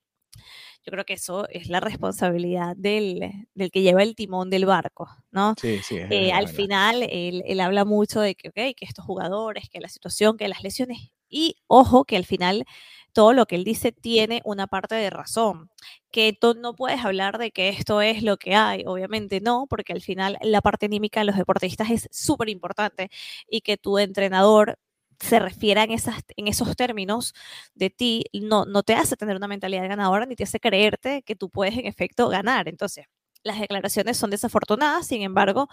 yo 0.82 0.92
creo 0.92 1.04
que 1.04 1.12
eso 1.12 1.46
es 1.50 1.68
la 1.68 1.80
responsabilidad 1.80 2.74
del, 2.76 3.46
del 3.54 3.70
que 3.70 3.82
lleva 3.82 4.02
el 4.02 4.14
timón 4.14 4.48
del 4.48 4.64
barco, 4.64 5.08
¿no? 5.30 5.54
Sí, 5.60 5.78
sí. 5.82 5.98
Eh, 5.98 6.32
al 6.32 6.48
final, 6.48 7.02
él, 7.02 7.42
él, 7.44 7.60
habla 7.60 7.84
mucho 7.84 8.20
de 8.20 8.34
que, 8.34 8.48
okay, 8.48 8.72
que 8.72 8.86
estos 8.86 9.04
jugadores, 9.04 9.68
que 9.68 9.80
la 9.80 9.88
situación, 9.88 10.38
que 10.38 10.48
las 10.48 10.62
lesiones, 10.62 11.10
y 11.28 11.56
ojo 11.66 12.04
que 12.04 12.16
al 12.16 12.24
final 12.24 12.64
todo 13.12 13.32
lo 13.32 13.46
que 13.46 13.56
él 13.56 13.64
dice 13.64 13.92
tiene 13.92 14.42
una 14.44 14.66
parte 14.66 14.94
de 14.94 15.10
razón, 15.10 15.70
que 16.10 16.36
tú 16.38 16.54
no 16.54 16.74
puedes 16.74 17.04
hablar 17.04 17.38
de 17.38 17.50
que 17.52 17.68
esto 17.70 18.00
es 18.02 18.22
lo 18.22 18.36
que 18.36 18.54
hay, 18.54 18.84
obviamente 18.86 19.40
no, 19.40 19.66
porque 19.68 19.92
al 19.92 20.00
final 20.00 20.38
la 20.42 20.60
parte 20.60 20.86
anímica 20.86 21.20
de 21.20 21.26
los 21.26 21.36
deportistas 21.36 21.90
es 21.90 22.08
súper 22.12 22.48
importante 22.48 23.10
y 23.48 23.60
que 23.62 23.76
tu 23.76 23.98
entrenador 23.98 24.78
se 25.20 25.38
refiera 25.38 25.84
en, 25.84 25.90
esas, 25.92 26.22
en 26.36 26.48
esos 26.48 26.76
términos 26.76 27.34
de 27.74 27.90
ti, 27.90 28.24
no, 28.32 28.64
no 28.64 28.82
te 28.82 28.94
hace 28.94 29.16
tener 29.16 29.36
una 29.36 29.48
mentalidad 29.48 29.88
ganadora 29.88 30.26
ni 30.26 30.34
te 30.36 30.44
hace 30.44 30.60
creerte 30.60 31.22
que 31.22 31.36
tú 31.36 31.50
puedes 31.50 31.76
en 31.76 31.86
efecto 31.86 32.28
ganar. 32.28 32.68
Entonces, 32.68 33.06
las 33.42 33.60
declaraciones 33.60 34.16
son 34.16 34.30
desafortunadas, 34.30 35.06
sin 35.06 35.22
embargo, 35.22 35.68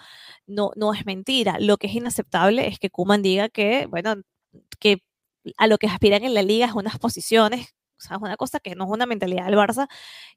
no, 0.47 0.71
no 0.75 0.93
es 0.93 1.05
mentira. 1.05 1.57
Lo 1.59 1.77
que 1.77 1.87
es 1.87 1.93
inaceptable 1.95 2.67
es 2.67 2.79
que 2.79 2.89
Kuman 2.89 3.21
diga 3.21 3.49
que, 3.49 3.85
bueno, 3.87 4.15
que 4.79 5.03
a 5.57 5.67
lo 5.67 5.77
que 5.77 5.87
aspiran 5.87 6.23
en 6.23 6.33
la 6.33 6.41
liga 6.41 6.65
es 6.65 6.73
unas 6.73 6.99
posiciones, 6.99 7.75
o 7.97 8.01
sea, 8.01 8.17
es 8.17 8.21
una 8.21 8.37
cosa 8.37 8.59
que 8.59 8.75
no 8.75 8.85
es 8.85 8.91
una 8.91 9.05
mentalidad 9.05 9.45
del 9.45 9.55
Barça, 9.55 9.87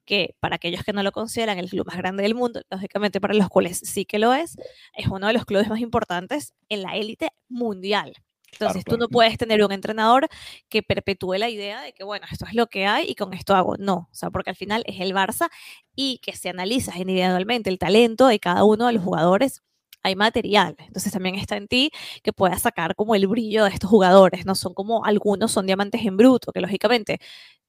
que 0.04 0.34
para 0.40 0.56
aquellos 0.56 0.82
que 0.84 0.92
no 0.92 1.02
lo 1.02 1.12
consideran 1.12 1.58
el 1.58 1.68
club 1.68 1.86
más 1.86 1.96
grande 1.96 2.22
del 2.22 2.34
mundo, 2.34 2.62
lógicamente 2.70 3.20
para 3.20 3.34
los 3.34 3.48
cuales 3.48 3.78
sí 3.78 4.04
que 4.04 4.18
lo 4.18 4.32
es, 4.32 4.56
es 4.94 5.06
uno 5.08 5.26
de 5.26 5.32
los 5.34 5.44
clubes 5.44 5.68
más 5.68 5.80
importantes 5.80 6.54
en 6.68 6.82
la 6.82 6.96
élite 6.96 7.30
mundial. 7.48 8.14
Entonces 8.52 8.84
claro, 8.84 8.98
tú 8.98 9.00
no 9.00 9.08
puedes 9.08 9.38
tener 9.38 9.64
un 9.64 9.72
entrenador 9.72 10.28
que 10.68 10.82
perpetúe 10.82 11.34
la 11.34 11.48
idea 11.48 11.82
de 11.82 11.92
que, 11.92 12.02
bueno, 12.04 12.26
esto 12.30 12.46
es 12.46 12.54
lo 12.54 12.66
que 12.66 12.86
hay 12.86 13.06
y 13.08 13.14
con 13.14 13.32
esto 13.32 13.54
hago. 13.54 13.76
No, 13.76 14.08
o 14.10 14.14
sea, 14.14 14.30
porque 14.30 14.50
al 14.50 14.56
final 14.56 14.82
es 14.86 15.00
el 15.00 15.14
Barça 15.14 15.48
y 15.94 16.18
que 16.18 16.34
se 16.34 16.48
analiza 16.48 16.98
individualmente 16.98 17.70
el 17.70 17.78
talento 17.78 18.26
de 18.26 18.40
cada 18.40 18.64
uno 18.64 18.86
de 18.88 18.94
los 18.94 19.04
jugadores, 19.04 19.62
hay 20.02 20.16
material. 20.16 20.76
Entonces 20.78 21.12
también 21.12 21.34
está 21.36 21.56
en 21.56 21.68
ti 21.68 21.90
que 22.22 22.32
puedas 22.32 22.62
sacar 22.62 22.94
como 22.96 23.14
el 23.14 23.26
brillo 23.28 23.64
de 23.64 23.70
estos 23.70 23.90
jugadores. 23.90 24.46
No 24.46 24.54
son 24.54 24.74
como 24.74 25.04
algunos 25.04 25.52
son 25.52 25.66
diamantes 25.66 26.04
en 26.04 26.16
bruto, 26.16 26.52
que 26.52 26.60
lógicamente 26.60 27.18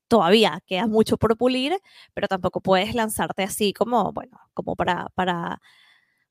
todavía 0.07 0.61
queda 0.67 0.87
mucho 0.87 1.17
por 1.17 1.37
pulir, 1.37 1.77
pero 2.13 2.27
tampoco 2.27 2.61
puedes 2.61 2.95
lanzarte 2.95 3.43
así 3.43 3.73
como, 3.73 4.13
bueno, 4.13 4.39
como 4.53 4.75
para, 4.75 5.09
para 5.15 5.61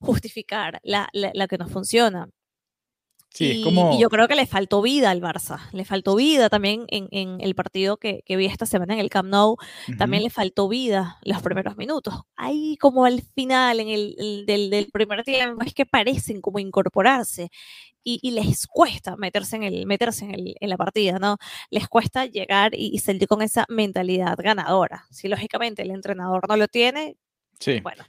justificar 0.01 0.81
la, 0.85 1.09
la 1.13 1.49
que 1.49 1.59
no 1.59 1.69
funciona. 1.69 2.29
Sí, 3.33 3.61
y, 3.61 3.63
como... 3.63 3.95
y 3.95 4.01
yo 4.01 4.11
creo 4.11 4.27
que 4.27 4.35
le 4.35 4.47
faltó 4.47 4.83
vida 4.83 5.11
al 5.11 5.21
Barça, 5.21 5.61
le 5.73 5.85
faltó 5.85 6.17
vida 6.17 6.49
también 6.49 6.85
en, 6.89 7.07
en 7.13 7.41
el 7.41 7.55
partido 7.55 7.97
que, 7.97 8.23
que, 8.27 8.37
vi 8.37 8.47
esta 8.47 8.67
semana 8.67 8.95
en 8.95 9.01
el 9.01 9.09
Camp 9.09 9.29
Nou, 9.29 9.53
uh 9.53 9.57
-huh. 9.57 9.97
también 9.97 10.25
le 10.25 10.31
faltó 10.31 10.69
vida 10.69 11.19
los 11.23 11.41
primeros 11.41 11.77
minutos. 11.77 12.15
Ahí 12.37 12.77
como 12.79 13.05
al 13.05 13.23
final, 13.23 13.79
en 13.79 13.89
el, 13.89 14.17
el 14.19 14.47
del, 14.47 14.69
del, 14.71 14.91
primer 14.91 15.23
tiempo, 15.23 15.63
es 15.65 15.73
que 15.75 15.87
parecen 15.87 16.41
como 16.41 16.59
incorporarse 16.59 17.51
y, 18.03 18.19
y 18.23 18.33
les 18.33 18.67
cuesta 18.67 19.17
meterse, 19.17 19.57
en, 19.57 19.63
el, 19.63 19.87
meterse 19.87 20.25
en, 20.25 20.35
el, 20.35 20.55
en, 20.61 20.69
la 20.69 20.77
partida, 20.77 21.19
¿no? 21.21 21.37
Les 21.71 21.89
cuesta 21.89 22.27
llegar 22.27 22.75
y, 22.75 22.91
y 22.93 22.99
salir 22.99 23.29
con 23.29 23.43
esa 23.43 23.65
mentalidad 23.69 24.37
ganadora. 24.39 25.07
Si 25.11 25.29
lógicamente 25.29 25.83
el 25.83 25.91
entrenador 25.93 26.49
no 26.49 26.57
lo 26.57 26.67
tiene, 26.67 27.17
sí. 27.61 27.81
bueno. 27.81 28.05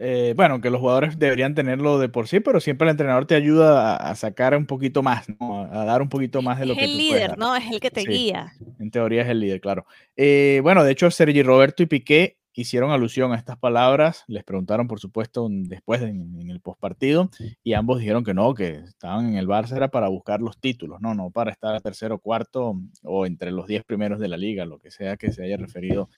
Eh, 0.00 0.34
bueno, 0.36 0.60
que 0.60 0.70
los 0.70 0.80
jugadores 0.80 1.18
deberían 1.18 1.54
tenerlo 1.54 1.98
de 1.98 2.08
por 2.08 2.26
sí, 2.26 2.40
pero 2.40 2.58
siempre 2.60 2.86
el 2.86 2.90
entrenador 2.90 3.26
te 3.26 3.36
ayuda 3.36 3.94
a, 3.94 4.10
a 4.10 4.14
sacar 4.16 4.56
un 4.56 4.66
poquito 4.66 5.02
más, 5.02 5.26
¿no? 5.38 5.62
a 5.62 5.84
dar 5.84 6.02
un 6.02 6.08
poquito 6.08 6.42
más 6.42 6.58
de 6.58 6.66
lo 6.66 6.72
es 6.72 6.80
que 6.80 6.84
el 6.86 6.90
tú 6.92 6.98
líder, 6.98 7.38
¿no? 7.38 7.54
Es 7.54 7.70
el 7.70 7.78
que 7.78 7.90
te 7.90 8.00
sí, 8.00 8.08
guía. 8.08 8.52
En 8.80 8.90
teoría 8.90 9.22
es 9.22 9.28
el 9.28 9.38
líder, 9.40 9.60
claro. 9.60 9.86
Eh, 10.16 10.60
bueno, 10.62 10.82
de 10.82 10.90
hecho, 10.90 11.10
Sergi 11.10 11.42
Roberto 11.42 11.84
y 11.84 11.86
Piqué 11.86 12.38
hicieron 12.56 12.90
alusión 12.90 13.32
a 13.32 13.36
estas 13.36 13.56
palabras, 13.56 14.24
les 14.28 14.44
preguntaron, 14.44 14.86
por 14.86 15.00
supuesto, 15.00 15.48
después 15.50 16.02
en, 16.02 16.40
en 16.40 16.50
el 16.50 16.60
postpartido, 16.60 17.30
y 17.62 17.72
ambos 17.72 17.98
dijeron 17.98 18.24
que 18.24 18.34
no, 18.34 18.54
que 18.54 18.76
estaban 18.86 19.28
en 19.28 19.36
el 19.36 19.48
Barça 19.48 19.76
era 19.76 19.88
para 19.88 20.08
buscar 20.08 20.40
los 20.40 20.58
títulos, 20.58 21.00
no, 21.00 21.14
no 21.14 21.30
para 21.30 21.50
estar 21.50 21.80
tercero, 21.80 22.18
cuarto 22.18 22.80
o 23.02 23.26
entre 23.26 23.50
los 23.50 23.66
diez 23.66 23.84
primeros 23.84 24.20
de 24.20 24.28
la 24.28 24.36
liga, 24.36 24.64
lo 24.64 24.78
que 24.78 24.92
sea 24.92 25.16
que 25.16 25.32
se 25.32 25.42
haya 25.44 25.56
referido 25.56 26.10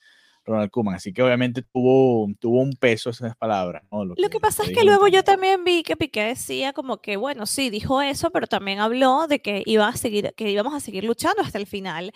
Ronald 0.47 0.71
Koeman. 0.71 0.95
Así 0.95 1.13
que 1.13 1.21
obviamente 1.21 1.61
tuvo, 1.61 2.27
tuvo 2.39 2.61
un 2.61 2.73
peso 2.73 3.09
esas 3.09 3.35
palabras. 3.35 3.83
¿no? 3.91 4.05
Lo, 4.05 4.15
que, 4.15 4.21
Lo 4.21 4.29
que 4.29 4.39
pasa 4.39 4.63
es 4.63 4.71
que 4.71 4.83
luego 4.83 5.07
yo 5.07 5.23
también 5.23 5.63
vi 5.63 5.83
que 5.83 5.97
Piqué 5.97 6.23
decía 6.23 6.73
como 6.73 7.01
que, 7.01 7.17
bueno, 7.17 7.45
sí, 7.45 7.69
dijo 7.69 8.01
eso, 8.01 8.31
pero 8.31 8.47
también 8.47 8.79
habló 8.79 9.27
de 9.27 9.39
que 9.39 9.61
iba 9.65 9.87
a 9.87 9.95
seguir, 9.95 10.33
que 10.35 10.49
íbamos 10.49 10.73
a 10.73 10.79
seguir 10.79 11.03
luchando 11.03 11.41
hasta 11.41 11.57
el 11.57 11.67
final 11.67 12.11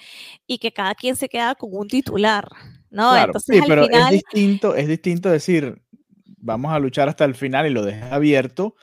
y 0.47 0.57
que 0.57 0.71
cada 0.71 0.95
quien 0.95 1.15
se 1.15 1.29
queda 1.29 1.55
con 1.55 1.69
un 1.73 1.87
titular. 1.87 2.47
¿no? 2.89 3.11
Claro, 3.11 3.25
Entonces, 3.27 3.57
sí, 3.57 3.63
pero 3.67 3.85
final... 3.85 4.13
es, 4.13 4.21
distinto, 4.21 4.75
es 4.75 4.87
distinto 4.87 5.29
decir, 5.29 5.81
vamos 6.37 6.71
a 6.73 6.79
luchar 6.79 7.09
hasta 7.09 7.25
el 7.25 7.35
final 7.35 7.67
y 7.67 7.69
lo 7.69 7.83
dejas 7.83 8.11
abierto. 8.11 8.75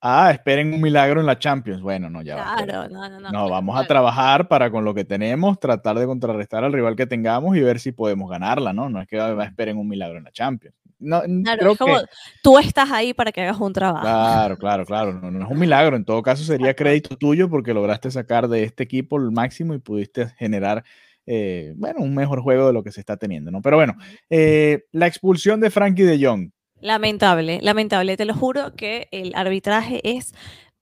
Ah, 0.00 0.30
esperen 0.30 0.72
un 0.72 0.80
milagro 0.80 1.20
en 1.20 1.26
la 1.26 1.38
Champions. 1.38 1.80
Bueno, 1.80 2.10
no, 2.10 2.22
ya 2.22 2.34
claro, 2.34 2.78
va. 2.80 2.88
No, 2.88 3.08
no, 3.08 3.20
no, 3.20 3.30
no, 3.30 3.48
vamos 3.48 3.78
a 3.78 3.86
trabajar 3.86 4.46
para 4.46 4.70
con 4.70 4.84
lo 4.84 4.94
que 4.94 5.04
tenemos, 5.04 5.58
tratar 5.58 5.98
de 5.98 6.06
contrarrestar 6.06 6.64
al 6.64 6.72
rival 6.72 6.96
que 6.96 7.06
tengamos 7.06 7.56
y 7.56 7.60
ver 7.60 7.80
si 7.80 7.92
podemos 7.92 8.30
ganarla, 8.30 8.72
¿no? 8.72 8.88
No 8.88 9.00
es 9.00 9.08
que 9.08 9.18
esperen 9.42 9.78
un 9.78 9.88
milagro 9.88 10.18
en 10.18 10.24
la 10.24 10.32
Champions. 10.32 10.76
No, 10.98 11.22
claro, 11.22 11.58
creo 11.58 11.72
es 11.72 11.78
como, 11.78 11.94
que... 11.96 12.04
tú 12.42 12.58
estás 12.58 12.90
ahí 12.90 13.12
para 13.12 13.30
que 13.30 13.42
hagas 13.42 13.60
un 13.60 13.72
trabajo. 13.72 14.02
Claro, 14.02 14.56
claro, 14.56 14.86
claro. 14.86 15.12
No, 15.12 15.30
no, 15.30 15.44
es 15.44 15.50
un 15.50 15.58
milagro. 15.58 15.96
En 15.96 16.04
todo 16.04 16.22
caso, 16.22 16.42
sería 16.42 16.74
crédito 16.74 17.16
tuyo 17.16 17.50
porque 17.50 17.74
lograste 17.74 18.10
sacar 18.10 18.48
de 18.48 18.62
este 18.62 18.84
equipo 18.84 19.18
el 19.18 19.30
máximo 19.30 19.74
y 19.74 19.78
pudiste 19.78 20.28
generar 20.38 20.84
eh, 21.26 21.74
bueno, 21.76 22.00
un 22.00 22.14
mejor 22.14 22.40
juego 22.40 22.68
de 22.68 22.72
lo 22.72 22.84
que 22.84 22.92
se 22.92 23.00
está 23.00 23.16
teniendo, 23.16 23.50
¿no? 23.50 23.60
Pero 23.60 23.76
bueno, 23.76 23.94
eh, 24.30 24.84
la 24.92 25.06
expulsión 25.06 25.60
de 25.60 25.70
Frankie 25.70 26.04
de 26.04 26.24
Jong. 26.24 26.50
Lamentable, 26.80 27.60
lamentable. 27.62 28.16
Te 28.16 28.24
lo 28.24 28.34
juro 28.34 28.74
que 28.74 29.08
el 29.10 29.34
arbitraje 29.34 30.00
es 30.04 30.34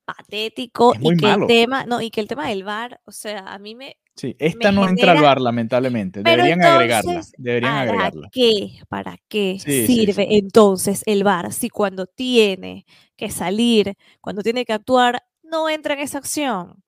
patético 0.04 0.94
es 0.94 1.00
y 1.02 1.16
que 1.16 1.26
malo. 1.26 1.42
el 1.42 1.48
tema, 1.48 1.86
no, 1.86 2.00
y 2.00 2.10
que 2.10 2.20
el 2.20 2.28
tema 2.28 2.48
del 2.48 2.64
VAR, 2.64 3.00
o 3.04 3.12
sea, 3.12 3.40
a 3.52 3.58
mí 3.58 3.74
me 3.74 3.96
Sí, 4.16 4.36
esta 4.38 4.70
me 4.70 4.76
no 4.76 4.88
entra 4.88 5.12
al 5.12 5.22
VAR, 5.22 5.40
lamentablemente. 5.40 6.22
Pero 6.22 6.44
Deberían 6.44 6.60
entonces, 6.60 6.74
agregarla. 6.76 7.22
Deberían 7.36 7.72
¿Para 7.72 7.82
agregarla. 7.82 8.28
qué? 8.30 8.78
¿Para 8.88 9.16
qué 9.28 9.56
Sí, 9.58 9.86
sirve 9.86 10.26
sí. 10.28 10.36
entonces 10.36 11.02
el 11.06 11.24
VAR 11.24 11.52
si 11.52 11.68
cuando 11.68 12.06
tiene 12.06 12.86
que 13.16 13.30
salir, 13.30 13.94
cuando 14.20 14.42
tiene 14.42 14.64
que 14.64 14.72
actuar, 14.72 15.24
no 15.42 15.68
entra 15.68 15.94
en 15.94 16.00
esa 16.00 16.18
acción? 16.18 16.82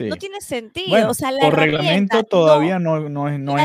No 0.00 0.16
tiene 0.16 0.40
sentido. 0.40 0.88
Bueno, 0.90 1.10
o 1.10 1.14
sea, 1.14 1.30
la 1.30 1.40
por 1.40 1.56
reglamento 1.56 2.24
todavía 2.24 2.78
no, 2.78 3.08
no 3.08 3.28
es, 3.28 3.38
no. 3.38 3.56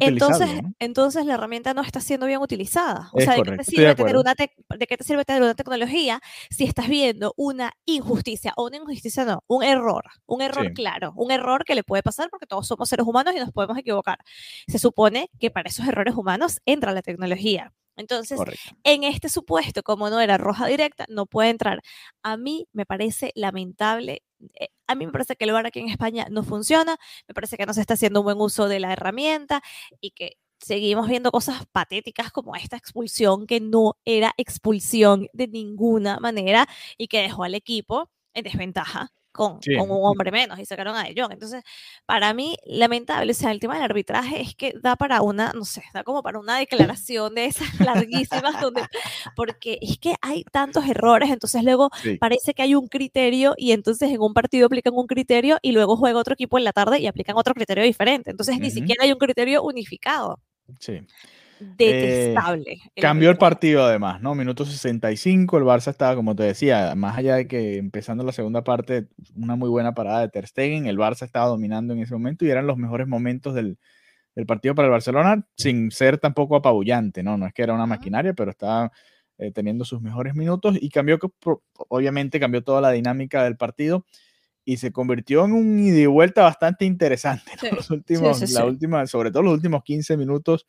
Entonces, 0.00 0.62
¿no? 0.62 0.72
entonces 0.78 1.24
la 1.26 1.34
herramienta 1.34 1.72
no 1.74 1.82
está 1.82 2.00
siendo 2.00 2.26
bien 2.26 2.40
utilizada. 2.40 3.08
O 3.12 3.18
Es 3.18 3.24
sea, 3.24 3.34
¿de 3.36 3.42
qué, 3.42 3.56
te 3.56 3.64
sirve 3.64 3.94
tener 3.94 4.16
una 4.16 4.34
tec- 4.34 4.52
¿de 4.78 4.86
qué 4.86 4.96
te 4.96 5.04
sirve 5.04 5.24
tener 5.24 5.42
una 5.42 5.54
tecnología 5.54 6.20
si 6.50 6.64
estás 6.64 6.88
viendo 6.88 7.32
una 7.36 7.72
injusticia 7.84 8.52
o 8.56 8.66
una 8.66 8.76
injusticia 8.78 9.24
no, 9.24 9.44
un 9.46 9.62
error, 9.62 10.04
un 10.26 10.42
error 10.42 10.66
Sí. 10.66 10.74
claro, 10.74 11.12
un 11.16 11.30
error 11.30 11.64
que 11.64 11.74
le 11.74 11.84
puede 11.84 12.02
pasar 12.02 12.28
porque 12.30 12.46
todos 12.46 12.66
somos 12.66 12.88
seres 12.88 13.06
humanos 13.06 13.34
y 13.36 13.38
nos 13.38 13.52
podemos 13.52 13.78
equivocar. 13.78 14.18
Se 14.68 14.78
supone 14.78 15.30
que 15.38 15.50
para 15.50 15.68
esos 15.68 15.86
errores 15.86 16.14
humanos 16.16 16.60
entra 16.66 16.92
la 16.92 17.02
tecnología. 17.02 17.72
Entonces, 17.96 18.36
Correcto. 18.38 18.76
en 18.84 19.04
este 19.04 19.28
supuesto, 19.28 19.82
como 19.82 20.10
no 20.10 20.20
era 20.20 20.38
roja 20.38 20.66
directa, 20.66 21.06
no 21.08 21.26
puede 21.26 21.50
entrar. 21.50 21.80
A 22.22 22.36
mí 22.36 22.68
me 22.72 22.86
parece 22.86 23.32
lamentable. 23.34 24.22
eh, 24.60 24.68
A 24.86 24.94
mí 24.94 25.06
me 25.06 25.12
parece 25.12 25.36
que 25.36 25.44
el 25.46 25.52
VAR 25.52 25.66
aquí 25.66 25.80
en 25.80 25.88
España 25.88 26.26
no 26.30 26.42
funciona. 26.44 26.96
Me 27.28 27.34
parece 27.34 27.56
que 27.56 27.66
no 27.66 27.74
se 27.74 27.80
está 27.80 27.94
haciendo 27.94 28.20
un 28.20 28.24
buen 28.24 28.40
uso 28.40 28.68
de 28.68 28.80
la 28.80 28.92
herramienta 28.92 29.62
y 30.00 30.10
que 30.12 30.36
seguimos 30.60 31.08
viendo 31.08 31.30
cosas 31.30 31.64
patéticas 31.72 32.30
como 32.32 32.54
esta 32.56 32.76
expulsión 32.76 33.46
que 33.46 33.60
no 33.60 33.96
era 34.04 34.32
expulsión 34.38 35.28
de 35.32 35.48
ninguna 35.48 36.18
manera 36.20 36.66
y 36.98 37.08
que 37.08 37.20
dejó 37.22 37.44
al 37.44 37.54
equipo 37.54 38.10
en 38.34 38.44
desventaja. 38.44 39.10
Con, 39.36 39.60
Sí. 39.62 39.76
con 39.76 39.90
un 39.90 39.98
hombre 40.02 40.32
menos 40.32 40.58
y 40.58 40.64
sacaron 40.64 40.96
a 40.96 41.04
De 41.04 41.14
Jong. 41.16 41.32
Entonces, 41.32 41.62
para 42.06 42.32
mí, 42.34 42.56
lamentable, 42.64 43.30
o 43.32 43.34
sea, 43.34 43.50
el 43.52 43.60
tema 43.60 43.74
del 43.74 43.84
arbitraje 43.84 44.40
es 44.40 44.54
que 44.56 44.72
da 44.82 44.96
para 44.96 45.22
una, 45.22 45.52
no 45.52 45.64
sé, 45.64 45.82
da 45.94 46.02
como 46.04 46.22
para 46.22 46.38
una 46.38 46.58
declaración 46.58 47.34
de 47.34 47.44
esas 47.46 47.68
larguísimas, 48.06 48.60
donde, 48.60 48.82
porque 49.36 49.78
es 49.82 49.98
que 49.98 50.14
hay 50.22 50.42
tantos 50.44 50.86
errores, 50.88 51.30
entonces 51.30 51.62
luego 51.62 51.90
Sí. 52.02 52.16
parece 52.18 52.54
que 52.54 52.62
hay 52.62 52.74
un 52.74 52.88
criterio 52.88 53.54
y 53.56 53.72
entonces 53.72 54.10
en 54.10 54.20
un 54.20 54.32
partido 54.34 54.66
aplican 54.66 54.94
un 54.96 55.06
criterio 55.06 55.58
y 55.62 55.72
luego 55.72 55.96
juega 55.96 56.18
otro 56.18 56.34
equipo 56.34 56.58
en 56.58 56.64
la 56.64 56.72
tarde 56.72 56.98
y 57.00 57.06
aplican 57.06 57.36
otro 57.36 57.54
criterio 57.54 57.84
diferente. 57.84 58.30
Entonces 58.30 58.58
ni 58.58 58.68
Ujú. 58.68 58.74
siquiera 58.76 59.04
hay 59.04 59.12
un 59.12 59.18
criterio 59.18 59.62
unificado. 59.62 60.40
Sí. 60.80 61.00
Detestable. 61.60 62.80
el 62.94 63.02
Cambió 63.02 63.30
el 63.30 63.38
partido 63.38 63.84
además, 63.84 64.20
¿no? 64.20 64.34
Minuto 64.34 64.64
65, 64.64 65.58
el 65.58 65.64
Barça 65.64 65.90
estaba, 65.90 66.14
como 66.14 66.36
te 66.36 66.42
decía, 66.42 66.94
más 66.94 67.16
allá 67.16 67.36
de 67.36 67.46
que 67.46 67.78
empezando 67.78 68.24
la 68.24 68.32
segunda 68.32 68.62
parte, 68.62 69.08
una 69.34 69.56
muy 69.56 69.68
buena 69.68 69.94
parada 69.94 70.20
de 70.20 70.28
Ter 70.28 70.46
Stegen, 70.46 70.86
el 70.86 70.98
Barça 70.98 71.22
estaba 71.22 71.46
dominando 71.46 71.94
en 71.94 72.00
ese 72.00 72.14
momento 72.14 72.44
y 72.44 72.50
eran 72.50 72.66
los 72.66 72.76
mejores 72.76 73.06
momentos 73.06 73.54
del, 73.54 73.78
del 74.34 74.46
partido 74.46 74.74
para 74.74 74.86
el 74.86 74.92
Barcelona, 74.92 75.46
sin 75.56 75.90
ser 75.90 76.18
tampoco 76.18 76.56
apabullante, 76.56 77.22
¿no? 77.22 77.38
No 77.38 77.46
es 77.46 77.54
que 77.54 77.62
era 77.62 77.72
una 77.72 77.86
maquinaria, 77.86 78.34
pero 78.34 78.50
estaba 78.50 78.92
eh, 79.38 79.50
teniendo 79.50 79.84
sus 79.84 80.00
mejores 80.00 80.34
minutos 80.34 80.76
y 80.80 80.90
cambió, 80.90 81.18
obviamente 81.88 82.38
cambió 82.38 82.62
toda 82.62 82.80
la 82.80 82.90
dinámica 82.90 83.44
del 83.44 83.56
partido 83.56 84.04
y 84.64 84.78
se 84.78 84.92
convirtió 84.92 85.44
en 85.44 85.52
un 85.52 85.78
ida 85.78 86.00
y 86.00 86.06
vuelta 86.06 86.42
bastante 86.42 86.84
interesante, 86.84 87.52
¿no? 87.62 87.68
Sí, 87.68 87.74
Los 87.74 87.90
últimos, 87.90 88.38
sí, 88.38 88.46
sí, 88.46 88.54
la 88.54 88.64
última, 88.64 89.06
sobre 89.06 89.30
todo 89.30 89.42
los 89.42 89.54
últimos 89.54 89.84
15 89.84 90.16
minutos 90.16 90.66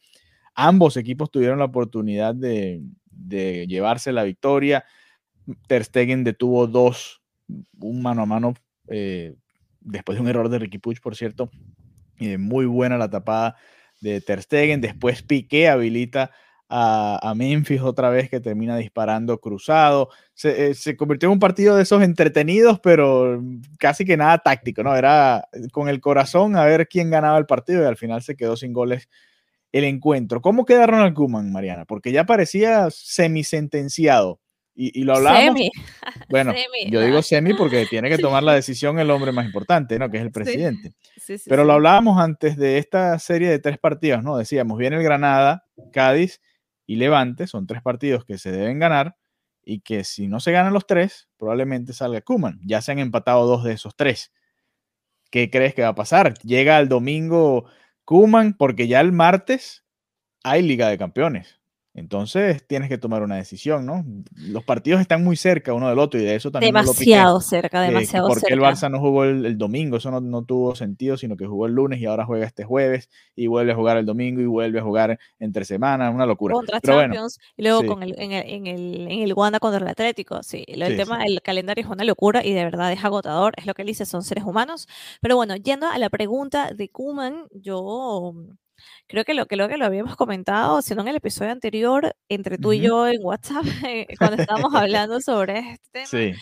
ambos 0.58 0.98
equipos 0.98 1.32
tuvieron 1.32 1.60
la 1.60 1.66
oportunidad 1.66 2.36
de, 2.36 2.82
llevarse 3.30 4.12
la 4.12 4.24
victoria. 4.24 4.84
Ter 5.68 5.86
Stegen 5.86 6.26
detuvo 6.26 6.68
dos, 6.68 7.22
un 7.80 8.02
mano 8.02 8.24
a 8.24 8.26
mano, 8.26 8.54
eh, 8.90 9.36
después 9.80 10.18
de 10.18 10.22
un 10.24 10.28
error 10.28 10.50
de 10.50 10.60
Ricky 10.60 10.80
Puig, 10.80 11.00
por 11.00 11.16
cierto. 11.16 11.50
Eh, 12.20 12.40
muy 12.40 12.66
buena 12.66 12.98
la 12.98 13.10
tapada 13.10 13.56
de 14.02 14.20
Ter 14.20 14.42
Stegen. 14.42 14.82
Después 14.82 15.22
Piqué 15.22 15.70
habilita 15.70 16.32
a, 16.68 17.20
a 17.22 17.36
Memphis 17.36 17.82
otra 17.82 18.10
vez 18.10 18.28
que 18.28 18.40
termina 18.40 18.76
disparando 18.76 19.40
cruzado. 19.40 20.10
Se, 20.34 20.72
eh, 20.72 20.74
se 20.74 20.98
convirtió 20.98 21.28
en 21.28 21.34
un 21.34 21.40
partido 21.40 21.76
de 21.76 21.84
esos 21.84 22.02
entretenidos, 22.02 22.80
pero 22.80 23.44
casi 23.78 24.06
que 24.06 24.18
nada 24.18 24.40
táctico, 24.40 24.82
¿no? 24.82 24.96
Era 24.96 25.48
con 25.72 25.88
el 25.88 26.02
corazón 26.02 26.56
a 26.56 26.66
ver 26.66 26.88
quién 26.88 27.12
ganaba 27.12 27.38
el 27.38 27.46
partido 27.46 27.84
y 27.84 27.86
al 27.86 27.98
final 27.98 28.24
se 28.24 28.36
quedó 28.36 28.58
sin 28.58 28.74
goles 28.74 29.08
el 29.72 29.84
encuentro. 29.84 30.42
¿Cómo 30.42 30.66
queda 30.66 30.88
Ronald 30.88 31.14
Koeman, 31.14 31.52
Mariana? 31.52 31.86
Porque 31.86 32.12
ya 32.12 32.26
parecía 32.26 32.90
semisentenciado. 32.90 34.40
Y, 34.80 35.02
y 35.02 35.04
lo 35.04 35.16
hablábamos. 35.16 35.58
Semi. 35.58 35.72
Bueno, 36.30 36.52
Semi, 36.52 36.92
yo 36.92 37.02
digo 37.02 37.22
semi 37.22 37.54
porque 37.54 37.86
tiene 37.86 38.10
que 38.10 38.18
tomar 38.18 38.44
la 38.44 38.54
decisión 38.54 39.00
el 39.00 39.10
hombre 39.10 39.32
más 39.32 39.46
importante, 39.46 39.98
¿no? 39.98 40.10
Que 40.10 40.18
es 40.18 40.24
el 40.24 40.32
presidente. 40.32 40.94
Sí, 41.16 41.38
sí, 41.38 41.50
Pero 41.50 41.64
lo 41.64 41.74
hablábamos 41.74 42.20
antes 42.20 42.58
de 42.58 42.78
esta 42.78 43.18
serie 43.18 43.50
de 43.50 43.60
tres 43.60 43.78
partidos, 43.80 44.24
¿no? 44.24 44.38
Decíamos, 44.38 44.78
viene 44.78 44.98
el 44.98 45.04
Granada, 45.04 45.66
Cádiz 45.92 46.42
y 46.86 46.98
Levante, 46.98 47.48
son 47.48 47.66
tres 47.66 47.82
partidos 47.82 48.24
que 48.26 48.38
se 48.38 48.52
deben 48.52 48.78
ganar 48.78 49.16
y 49.64 49.82
que 49.82 50.04
si 50.04 50.28
no 50.28 50.40
se 50.40 50.52
ganan 50.52 50.74
los 50.74 50.88
tres, 50.88 51.28
probablemente 51.38 51.92
salga 51.94 52.22
Kuman. 52.22 52.60
Ya 52.64 52.82
se 52.82 52.92
han 52.92 53.00
empatado 53.00 53.48
dos 53.48 53.64
de 53.64 53.74
esos 53.74 53.96
tres. 53.96 54.32
¿Qué 55.30 55.50
crees 55.50 55.74
que 55.74 55.82
va 55.82 55.90
a 55.90 55.96
pasar? 55.96 56.36
Llega 56.40 56.80
el 56.80 56.88
domingo 56.88 57.66
Kuman 58.08 58.54
porque 58.54 58.88
ya 58.88 59.02
el 59.02 59.12
martes 59.12 59.84
hay 60.42 60.62
Liga 60.62 60.88
de 60.88 60.98
Campeones 60.98 61.60
Entonces 61.98 62.64
tienes 62.68 62.90
que 62.90 63.00
tomar 63.00 63.24
una 63.24 63.38
decisión, 63.38 63.88
¿no? 63.88 64.06
Los 64.36 64.64
partidos 64.64 65.02
están 65.02 65.24
muy 65.24 65.36
cerca 65.36 65.74
uno 65.74 65.90
del 65.90 65.98
otro 65.98 66.20
y 66.20 66.24
de 66.24 66.36
eso 66.36 66.52
también 66.52 66.72
demasiado 66.72 67.42
cerca, 67.42 67.82
demasiado 67.82 68.28
porque 68.28 68.42
cerca. 68.42 68.54
el 68.54 68.62
Barça 68.62 68.92
no 68.92 69.00
jugó 69.00 69.24
el, 69.24 69.58
domingo, 69.58 69.98
eso 69.98 70.12
no, 70.12 70.44
tuvo 70.44 70.76
sentido, 70.76 71.18
sino 71.18 71.36
que 71.36 71.48
jugó 71.48 71.66
el 71.66 71.74
lunes 71.74 72.00
y 72.00 72.06
ahora 72.06 72.24
juega 72.24 72.46
este 72.46 72.66
jueves 72.66 73.10
y 73.36 73.48
vuelve 73.48 73.72
a 73.72 73.76
jugar 73.76 73.98
el 73.98 74.06
domingo 74.06 74.42
y 74.42 74.46
vuelve 74.46 74.80
a 74.80 74.84
jugar 74.84 75.18
entre 75.40 75.66
semana, 75.66 76.12
una 76.12 76.28
locura. 76.28 76.54
Contra 76.54 76.80
Champions 76.82 77.40
y 77.56 77.64
luego 77.64 77.84
con 77.88 78.04
el, 78.04 78.14
en, 78.20 78.32
el, 78.32 78.48
en, 78.48 78.68
el, 78.68 79.08
en 79.10 79.24
el 79.24 79.34
Wanda 79.34 79.60
contra 79.60 79.82
el 79.82 79.88
Atlético, 79.88 80.44
sí. 80.44 80.66
El 80.68 80.96
tema, 80.98 81.26
el 81.26 81.42
calendario 81.42 81.84
es 81.84 81.90
una 81.90 82.04
locura 82.04 82.46
y 82.46 82.54
de 82.54 82.64
verdad 82.64 82.94
es 82.94 83.04
agotador, 83.04 83.56
es 83.58 83.66
lo 83.66 83.74
que 83.74 83.82
él 83.82 83.88
dice, 83.88 84.06
son 84.06 84.22
seres 84.22 84.44
humanos. 84.44 84.88
Pero 85.20 85.36
bueno, 85.36 85.56
yendo 85.56 85.88
a 85.88 85.98
la 85.98 86.12
pregunta 86.12 86.74
de 86.76 86.90
Kuman, 86.90 87.48
yo 87.54 88.36
creo 89.08 89.24
que 89.24 89.34
lo 89.34 89.46
que 89.46 89.56
lo 89.56 89.68
que 89.68 89.78
lo 89.78 89.86
habíamos 89.86 90.16
comentado, 90.16 90.82
sino 90.82 91.02
en 91.02 91.10
el 91.10 91.16
episodio 91.18 91.52
anterior, 91.52 92.16
entre 92.30 92.58
tú 92.58 92.74
y 92.74 92.82
yo 92.82 93.08
en 93.08 93.24
WhatsApp, 93.24 93.64
eh, 93.88 94.08
cuando 94.18 94.42
estábamos 94.42 94.74
hablando 94.76 95.22
sobre 95.22 95.60
este 95.60 95.90
tema. 95.92 96.08
Sí. 96.08 96.34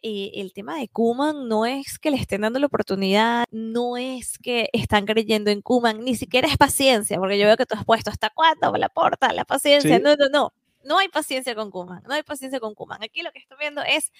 Y 0.00 0.30
el 0.40 0.52
tema 0.52 0.76
de 0.78 0.88
Kuman 0.88 1.48
no 1.48 1.66
es 1.66 1.98
que 1.98 2.12
le 2.12 2.18
estén 2.18 2.42
dando 2.42 2.60
la 2.60 2.66
oportunidad, 2.66 3.44
no 3.50 3.96
es 3.96 4.38
que 4.38 4.70
están 4.72 5.06
creyendo 5.06 5.50
en 5.50 5.60
Kuman, 5.60 6.04
ni 6.04 6.14
siquiera 6.14 6.46
es 6.46 6.56
paciencia, 6.56 7.18
porque 7.18 7.38
yo 7.38 7.46
veo 7.46 7.56
que 7.56 7.66
tú 7.66 7.74
has 7.74 7.84
puesto 7.84 8.10
hasta 8.10 8.30
cuándo 8.30 8.72
la 8.76 8.88
porta, 8.88 9.32
la 9.32 9.44
paciencia. 9.44 9.98
No, 9.98 10.14
no, 10.14 10.28
no. 10.28 10.52
No 10.84 10.98
hay 10.98 11.08
paciencia 11.08 11.54
con 11.56 11.70
Kuman, 11.70 12.02
no 12.06 12.14
hay 12.14 12.22
paciencia 12.22 12.60
con 12.60 12.74
Kuman. 12.74 13.02
Aquí 13.02 13.22
lo 13.22 13.32
que 13.32 13.40
estoy 13.40 13.58
viendo 13.58 13.82
es 13.82 14.12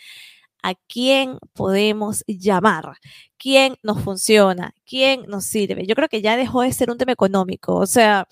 a 0.63 0.75
quién 0.75 1.39
podemos 1.55 2.25
llamar, 2.27 2.97
quién 3.39 3.77
nos 3.83 4.03
funciona, 4.03 4.75
quién 4.87 5.23
nos 5.29 5.45
sirve. 5.45 5.87
Yo 5.87 5.95
creo 5.95 6.09
que 6.09 6.23
ya 6.23 6.37
dejó 6.37 6.63
de 6.63 6.73
ser 6.73 6.91
un 6.91 6.99
tema 6.99 7.13
económico, 7.13 7.77
o 7.77 7.87
sea, 7.87 8.27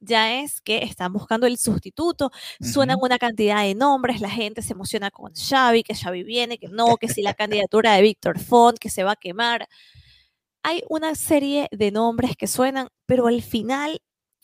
ya 0.00 0.40
es 0.40 0.60
que 0.60 0.78
están 0.78 1.12
buscando 1.12 1.46
el 1.46 1.58
sustituto, 1.58 2.30
suenan 2.60 2.98
una 3.00 3.18
cantidad 3.18 3.62
de 3.62 3.74
nombres, 3.74 4.20
la 4.20 4.30
gente 4.30 4.62
se 4.62 4.74
emociona 4.74 5.10
con 5.10 5.32
Xavi, 5.34 5.82
que 5.82 5.94
Xavi 5.94 6.22
viene, 6.24 6.58
que 6.58 6.68
no, 6.68 6.96
que 6.96 7.08
si 7.08 7.22
la 7.22 7.34
candidatura 7.34 7.94
de 7.94 8.02
Víctor 8.02 8.38
Font, 8.38 8.78
que 8.78 8.90
se 8.90 9.04
va 9.04 9.12
a 9.12 9.16
quemar. 9.16 9.68
Hay 10.62 10.82
una 10.88 11.14
serie 11.14 11.68
de 11.72 11.90
nombres 11.90 12.36
que 12.36 12.46
suenan, 12.46 12.88
pero 13.06 13.26
al 13.26 13.42
final 13.42 14.00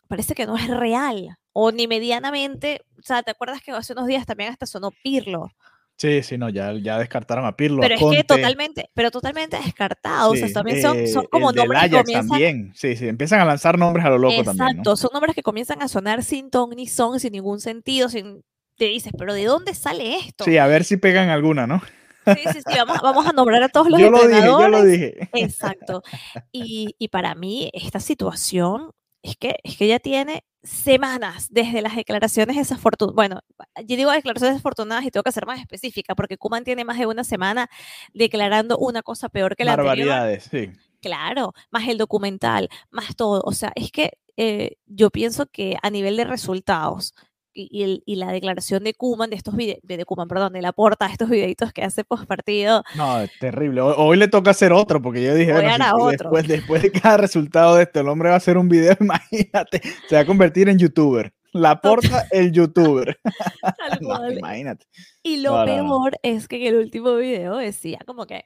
parece 0.08 0.34
que 0.34 0.46
no 0.46 0.56
es 0.56 0.68
real 0.68 1.36
o 1.52 1.72
ni 1.72 1.86
medianamente, 1.86 2.80
o 2.98 3.02
sea, 3.02 3.22
¿te 3.22 3.30
acuerdas 3.30 3.62
que 3.62 3.72
hace 3.72 3.92
unos 3.92 4.06
días 4.06 4.26
también 4.26 4.50
hasta 4.50 4.66
sonó 4.66 4.90
Pirlo? 5.02 5.50
Sí, 6.00 6.22
sí, 6.22 6.38
no, 6.38 6.48
ya, 6.48 6.72
ya 6.72 6.98
descartaron 6.98 7.44
a 7.44 7.54
Pirlo. 7.54 7.82
Pero 7.82 7.94
es 7.94 8.00
que 8.00 8.24
totalmente, 8.24 8.88
pero 8.94 9.10
totalmente 9.10 9.58
descartados. 9.62 10.40
también 10.50 10.80
son, 10.80 11.06
son 11.06 11.24
eh, 11.24 11.28
como 11.30 11.52
nombres 11.52 11.82
que 11.82 11.90
comienzan. 11.90 12.28
También, 12.28 12.72
sí, 12.74 12.96
sí, 12.96 13.06
empiezan 13.06 13.38
a 13.40 13.44
lanzar 13.44 13.78
nombres 13.78 14.06
a 14.06 14.08
lo 14.08 14.16
loco 14.16 14.42
también. 14.42 14.68
Exacto, 14.68 14.96
son 14.96 15.10
nombres 15.12 15.34
que 15.34 15.42
comienzan 15.42 15.82
a 15.82 15.88
sonar 15.88 16.22
sin 16.22 16.48
ton 16.48 16.70
ni 16.70 16.86
son, 16.86 17.20
sin 17.20 17.32
ningún 17.32 17.60
sentido, 17.60 18.08
sin. 18.08 18.42
Te 18.78 18.86
dices, 18.86 19.12
pero 19.18 19.34
¿de 19.34 19.44
dónde 19.44 19.74
sale 19.74 20.16
esto? 20.16 20.44
Sí, 20.44 20.56
a 20.56 20.66
ver 20.66 20.84
si 20.84 20.96
pegan 20.96 21.28
alguna, 21.28 21.66
¿no? 21.66 21.82
Sí, 22.24 22.44
sí, 22.50 22.60
sí, 22.66 22.78
vamos, 22.78 22.98
vamos 23.02 23.26
a 23.26 23.32
nombrar 23.32 23.62
a 23.62 23.68
todos 23.68 23.90
los 23.90 24.00
yo 24.00 24.10
Lo 24.10 24.26
dije, 24.26 24.40
yo 24.42 24.68
lo 24.68 24.82
dije. 24.82 25.28
Exacto. 25.34 26.02
Y, 26.50 26.94
y 26.98 27.08
para 27.08 27.34
mí, 27.34 27.70
esta 27.74 28.00
situación 28.00 28.92
es 29.22 29.36
que, 29.36 29.56
es 29.62 29.76
que 29.76 29.86
ya 29.86 29.98
tiene 29.98 30.44
semanas 30.62 31.48
desde 31.50 31.82
las 31.82 31.96
declaraciones 31.96 32.56
desafortunadas. 32.56 33.14
Bueno, 33.14 33.40
yo 33.86 33.96
digo 33.96 34.10
declaraciones 34.10 34.54
desafortunadas 34.54 35.04
y 35.04 35.10
tengo 35.10 35.24
que 35.24 35.32
ser 35.32 35.46
más 35.46 35.60
específica 35.60 36.14
porque 36.14 36.36
Kuman 36.36 36.64
tiene 36.64 36.84
más 36.84 36.98
de 36.98 37.06
una 37.06 37.24
semana 37.24 37.68
declarando 38.12 38.76
una 38.78 39.02
cosa 39.02 39.28
peor 39.28 39.56
que 39.56 39.64
la 39.64 39.76
Barbaridades, 39.76 40.48
sí. 40.50 40.70
Claro, 41.00 41.54
más 41.70 41.88
el 41.88 41.96
documental, 41.96 42.68
más 42.90 43.16
todo. 43.16 43.42
O 43.44 43.52
sea, 43.52 43.72
es 43.74 43.90
que 43.90 44.18
eh, 44.36 44.76
yo 44.86 45.10
pienso 45.10 45.46
que 45.46 45.76
a 45.82 45.90
nivel 45.90 46.16
de 46.16 46.24
resultados, 46.24 47.14
y, 47.52 48.16
la 48.16 48.32
declaración 48.32 48.84
de 48.84 48.94
Kuman, 48.94 49.30
de 49.30 49.36
estos 49.36 49.56
videos, 49.56 49.78
de, 49.82 50.04
Kuman, 50.04 50.28
perdón, 50.28 50.52
de 50.52 50.62
la 50.62 50.72
porta, 50.72 51.06
estos 51.06 51.28
videitos 51.28 51.72
que 51.72 51.82
hace 51.82 52.04
post 52.04 52.26
partido. 52.26 52.82
No, 52.96 53.20
es 53.20 53.30
terrible. 53.38 53.80
Hoy, 53.80 54.16
le 54.16 54.28
toca 54.28 54.50
hacer 54.50 54.72
otro, 54.72 55.00
porque 55.00 55.22
yo 55.22 55.34
dije, 55.34 55.52
después, 55.52 56.48
después 56.48 56.82
de 56.82 56.92
cada 56.92 57.16
resultado 57.16 57.76
de 57.76 57.84
este, 57.84 58.00
el 58.00 58.08
hombre 58.08 58.28
va 58.28 58.36
a 58.36 58.38
hacer 58.38 58.58
un 58.58 58.68
video, 58.68 58.96
imagínate, 59.00 59.80
se 60.08 60.14
va 60.14 60.20
a 60.22 60.26
convertir 60.26 60.68
en 60.68 60.78
youtuber. 60.78 61.32
La 61.52 61.80
porta, 61.80 62.28
el 62.30 62.52
youtuber. 62.52 63.18
imagínate. 64.38 64.86
Y 65.22 65.38
lo 65.38 65.64
peor 65.64 66.18
es 66.22 66.46
que 66.46 66.56
en 66.56 66.74
el 66.74 66.76
último 66.76 67.16
video 67.16 67.56
decía 67.56 67.98
como 68.06 68.26
que 68.26 68.44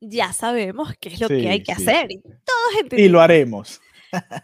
ya 0.00 0.32
sabemos 0.32 0.94
qué 1.00 1.10
es 1.10 1.20
lo 1.20 1.28
que 1.28 1.48
hay 1.48 1.62
que 1.62 1.72
hacer. 1.72 2.10
Y 2.10 2.20
todos 2.20 2.92
Y 2.92 3.08
lo 3.08 3.20
haremos. 3.20 3.80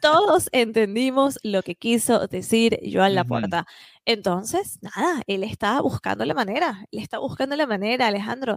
Todos 0.01 0.49
entendimos 0.53 1.39
lo 1.43 1.63
que 1.63 1.75
quiso 1.75 2.27
decir 2.27 2.79
Joan 2.91 3.15
Laporta. 3.15 3.67
Entonces, 4.07 4.79
nada, 4.83 5.23
él 5.27 5.45
está 5.45 5.81
buscando 5.81 6.25
la 6.25 6.35
manera, 6.35 6.87
él 6.91 7.01
está 7.01 7.19
buscando 7.19 7.55
la 7.57 7.67
manera, 7.67 8.07
Alejandro. 8.07 8.57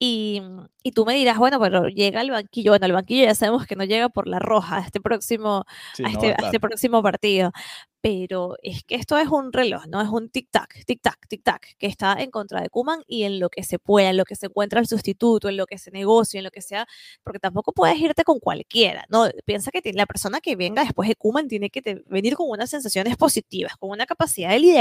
Y, 0.00 0.42
y, 0.82 0.92
tú 0.92 1.04
me 1.04 1.14
dirás, 1.14 1.38
bueno, 1.38 1.58
pero 1.60 1.88
llega 1.88 2.20
al 2.20 2.30
banquillo. 2.30 2.72
Bueno, 2.72 2.86
el 2.86 2.92
banquillo 2.92 3.24
ya 3.24 3.34
sabemos 3.34 3.66
que 3.66 3.76
no 3.76 3.84
llega 3.84 4.08
por 4.08 4.28
la 4.28 4.38
roja 4.38 4.78
a 4.78 4.80
este 4.80 5.00
próximo, 5.00 5.64
a, 6.04 6.08
este, 6.10 6.32
a 6.32 6.46
este 6.46 6.60
próximo 6.60 7.02
partido 7.02 7.52
pero 8.00 8.56
es 8.62 8.84
que 8.84 8.94
esto 8.94 9.18
es 9.18 9.28
un 9.28 9.52
reloj, 9.52 9.86
no 9.88 10.00
es 10.00 10.08
un 10.08 10.30
tic-tac, 10.30 10.84
tic-tac, 10.86 11.18
tic-tac, 11.28 11.76
que 11.78 11.86
está 11.86 12.14
en 12.14 12.30
contra 12.30 12.60
de 12.60 12.70
Kuman 12.70 13.02
y 13.06 13.24
en 13.24 13.40
lo 13.40 13.48
que 13.50 13.64
se 13.64 13.78
pueda, 13.78 14.10
en 14.10 14.16
lo 14.16 14.24
que 14.24 14.36
se 14.36 14.46
encuentra 14.46 14.80
el 14.80 14.86
sustituto, 14.86 15.48
en 15.48 15.56
lo 15.56 15.66
que 15.66 15.78
se 15.78 15.90
negocia, 15.90 16.38
en 16.38 16.44
lo 16.44 16.50
que 16.50 16.62
sea, 16.62 16.86
porque 17.24 17.40
tampoco 17.40 17.72
puedes 17.72 17.98
irte 17.98 18.24
con 18.24 18.38
cualquiera, 18.38 19.04
¿no? 19.08 19.26
Piensa 19.44 19.70
que 19.70 19.82
la 19.92 20.06
persona 20.06 20.40
que 20.40 20.54
venga 20.56 20.84
después 20.84 21.08
de 21.08 21.16
Kuman 21.16 21.48
tiene 21.48 21.70
que 21.70 22.02
venir 22.06 22.36
con 22.36 22.48
unas 22.48 22.70
sensaciones 22.70 23.16
positivas, 23.16 23.76
con 23.76 23.90
una 23.90 24.06
capacidad 24.06 24.50
de 24.50 24.60
liderazgo, 24.60 24.77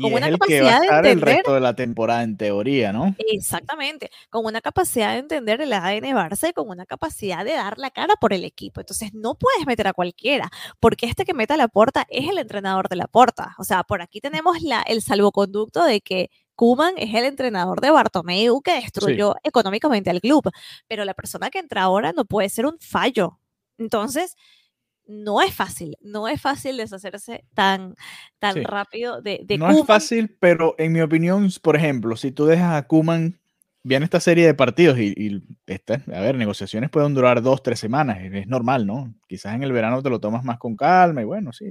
con 0.00 0.12
una 0.12 0.30
capacidad 0.30 0.80
de 0.80 0.86
entender. 0.86 1.12
el 1.12 1.20
resto 1.20 1.54
de 1.54 1.60
la 1.60 1.74
temporada 1.74 2.22
en 2.22 2.36
teoría, 2.36 2.92
¿no? 2.92 3.14
Exactamente, 3.18 4.10
con 4.30 4.44
una 4.44 4.60
capacidad 4.60 5.12
de 5.12 5.18
entender 5.18 5.60
el 5.60 5.72
ADN 5.72 6.14
Barça 6.14 6.50
y 6.50 6.52
con 6.52 6.68
una 6.68 6.86
capacidad 6.86 7.44
de 7.44 7.52
dar 7.52 7.78
la 7.78 7.90
cara 7.90 8.14
por 8.20 8.32
el 8.32 8.44
equipo. 8.44 8.80
Entonces 8.80 9.14
no 9.14 9.34
puedes 9.34 9.66
meter 9.66 9.88
a 9.88 9.92
cualquiera, 9.92 10.50
porque 10.80 11.06
este 11.06 11.24
que 11.24 11.34
meta 11.34 11.56
la 11.56 11.68
puerta 11.68 12.06
es 12.08 12.28
el 12.28 12.38
entrenador 12.38 12.88
de 12.88 12.96
la 12.96 13.06
Porta. 13.06 13.54
O 13.58 13.64
sea, 13.64 13.82
por 13.84 14.02
aquí 14.02 14.20
tenemos 14.20 14.62
la, 14.62 14.82
el 14.82 15.02
salvoconducto 15.02 15.84
de 15.84 16.00
que 16.00 16.30
Kuman 16.54 16.94
es 16.96 17.14
el 17.14 17.24
entrenador 17.24 17.80
de 17.80 17.90
Bartomeu 17.90 18.60
que 18.62 18.74
destruyó 18.74 19.34
económicamente 19.42 20.10
al 20.10 20.20
club, 20.20 20.50
pero 20.86 21.04
la 21.04 21.14
persona 21.14 21.50
que 21.50 21.58
entra 21.58 21.82
ahora 21.82 22.12
no 22.12 22.24
puede 22.24 22.48
ser 22.48 22.66
un 22.66 22.78
fallo. 22.78 23.40
Entonces, 23.78 24.36
no 25.06 25.42
es 25.42 25.54
fácil, 25.54 25.96
no 26.00 26.28
es 26.28 26.40
fácil 26.40 26.76
deshacerse 26.76 27.44
tan, 27.54 27.94
tan 28.38 28.64
rápido 28.64 29.20
de, 29.20 29.40
de 29.44 29.58
No 29.58 29.70
es 29.70 29.84
fácil, 29.86 30.36
pero 30.40 30.74
en 30.78 30.92
mi 30.92 31.00
opinión, 31.00 31.50
por 31.62 31.76
ejemplo, 31.76 32.16
si 32.16 32.32
tú 32.32 32.46
dejas 32.46 32.74
a 32.74 32.86
Kuman 32.86 33.38
viene 33.84 34.06
esta 34.06 34.18
serie 34.18 34.46
de 34.46 34.54
partidos 34.54 34.98
y, 34.98 35.42
a 36.12 36.20
ver, 36.20 36.36
negociaciones 36.36 36.88
pueden 36.90 37.14
durar 37.14 37.42
dos, 37.42 37.62
tres 37.62 37.78
semanas, 37.78 38.18
es 38.22 38.46
normal, 38.46 38.86
¿no? 38.86 39.14
Quizás 39.28 39.54
en 39.54 39.62
el 39.62 39.72
verano 39.72 40.02
te 40.02 40.08
lo 40.08 40.18
tomas 40.20 40.42
más 40.42 40.58
con 40.58 40.74
calma 40.74 41.20
y 41.20 41.24
bueno, 41.24 41.52
sí, 41.52 41.66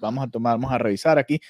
vamos 0.00 0.24
a 0.24 0.30
tomar, 0.30 0.54
vamos 0.54 0.72
a 0.72 0.78
revisar 0.78 1.18
aquí, 1.18 1.40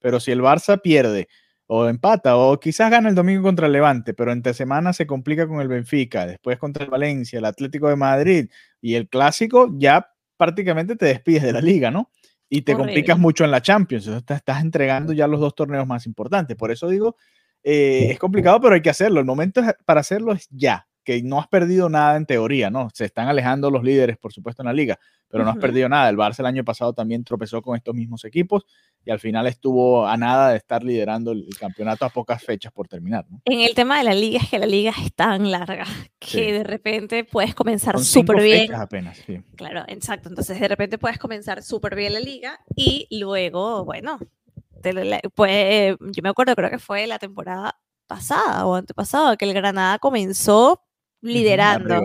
pero 0.00 0.18
si 0.18 0.32
el 0.32 0.40
Barça 0.40 0.80
pierde 0.82 1.28
o 1.68 1.88
empata 1.88 2.36
o 2.36 2.58
quizás 2.58 2.90
gana 2.90 3.08
el 3.08 3.14
domingo 3.14 3.44
contra 3.44 3.66
el 3.66 3.72
Levante, 3.72 4.14
pero 4.14 4.32
entre 4.32 4.52
semana 4.52 4.92
se 4.92 5.06
complica 5.06 5.46
con 5.46 5.60
el 5.60 5.68
Benfica, 5.68 6.26
después 6.26 6.58
contra 6.58 6.84
el 6.84 6.90
Valencia, 6.90 7.38
el 7.38 7.44
Atlético 7.44 7.88
de 7.88 7.96
Madrid 7.96 8.50
y 8.80 8.96
el 8.96 9.08
Clásico, 9.08 9.70
ya 9.78 10.11
prácticamente 10.42 10.96
te 10.96 11.06
despides 11.06 11.42
de 11.42 11.52
la 11.52 11.60
liga, 11.60 11.90
¿no? 11.90 12.10
Y 12.48 12.62
te 12.62 12.74
complicas 12.74 13.18
mucho 13.18 13.44
en 13.44 13.50
la 13.50 13.62
Champions, 13.62 14.08
estás 14.08 14.60
entregando 14.60 15.12
ya 15.12 15.26
los 15.26 15.40
dos 15.40 15.54
torneos 15.54 15.86
más 15.86 16.04
importantes, 16.04 16.56
por 16.56 16.70
eso 16.70 16.88
digo 16.88 17.16
eh, 17.62 18.08
es 18.10 18.18
complicado, 18.18 18.60
pero 18.60 18.74
hay 18.74 18.82
que 18.82 18.90
hacerlo. 18.90 19.20
El 19.20 19.26
momento 19.26 19.62
para 19.84 20.00
hacerlo 20.00 20.32
es 20.32 20.48
ya, 20.50 20.88
que 21.04 21.22
no 21.22 21.38
has 21.38 21.48
perdido 21.48 21.88
nada 21.88 22.16
en 22.16 22.26
teoría, 22.26 22.70
¿no? 22.70 22.88
Se 22.92 23.04
están 23.04 23.28
alejando 23.28 23.70
los 23.70 23.82
líderes, 23.82 24.18
por 24.18 24.32
supuesto, 24.32 24.62
en 24.62 24.66
la 24.66 24.72
liga, 24.72 24.98
pero 25.28 25.44
no 25.44 25.50
has 25.50 25.58
perdido 25.58 25.88
nada. 25.88 26.08
El 26.08 26.16
Barça 26.16 26.40
el 26.40 26.46
año 26.46 26.64
pasado 26.64 26.92
también 26.92 27.24
tropezó 27.24 27.62
con 27.62 27.76
estos 27.76 27.94
mismos 27.94 28.24
equipos 28.24 28.66
y 29.04 29.10
al 29.10 29.18
final 29.18 29.46
estuvo 29.46 30.06
a 30.06 30.16
nada 30.16 30.50
de 30.50 30.56
estar 30.56 30.82
liderando 30.82 31.32
el, 31.32 31.46
campeonato 31.58 32.04
a 32.04 32.08
pocas 32.08 32.42
fechas 32.42 32.72
por 32.72 32.88
terminar. 32.88 33.26
¿no? 33.28 33.40
En 33.44 33.60
el 33.60 33.74
tema 33.74 33.98
de 33.98 34.04
la 34.04 34.14
liga 34.14 34.40
es 34.42 34.50
que 34.50 34.58
la 34.58 34.66
liga 34.66 34.92
es 35.04 35.12
tan 35.14 35.50
larga 35.50 35.84
que 36.18 36.52
de 36.52 36.64
repente 36.64 37.24
puedes 37.24 37.54
comenzar 37.54 37.98
súper 37.98 38.42
bien. 38.42 38.74
apenas, 38.74 39.18
sí. 39.18 39.40
Claro, 39.56 39.84
exacto. 39.88 40.28
Entonces 40.28 40.58
de 40.60 40.68
repente 40.68 40.98
puedes 40.98 41.18
comenzar 41.18 41.62
súper 41.62 41.94
bien 41.94 42.12
la 42.12 42.20
liga 42.20 42.60
y 42.74 43.06
luego, 43.10 43.84
bueno, 43.84 44.18
pues, 45.34 45.96
yo 46.00 46.22
me 46.22 46.28
acuerdo, 46.28 46.54
creo 46.54 46.70
que 46.70 46.78
fue 46.78 47.06
la 47.06 47.18
temporada 47.18 47.78
pasada 48.06 48.66
o 48.66 48.74
antepasada, 48.74 49.36
que 49.36 49.44
el 49.44 49.54
Granada 49.54 49.98
comenzó 49.98 50.82
liderando. 51.20 52.02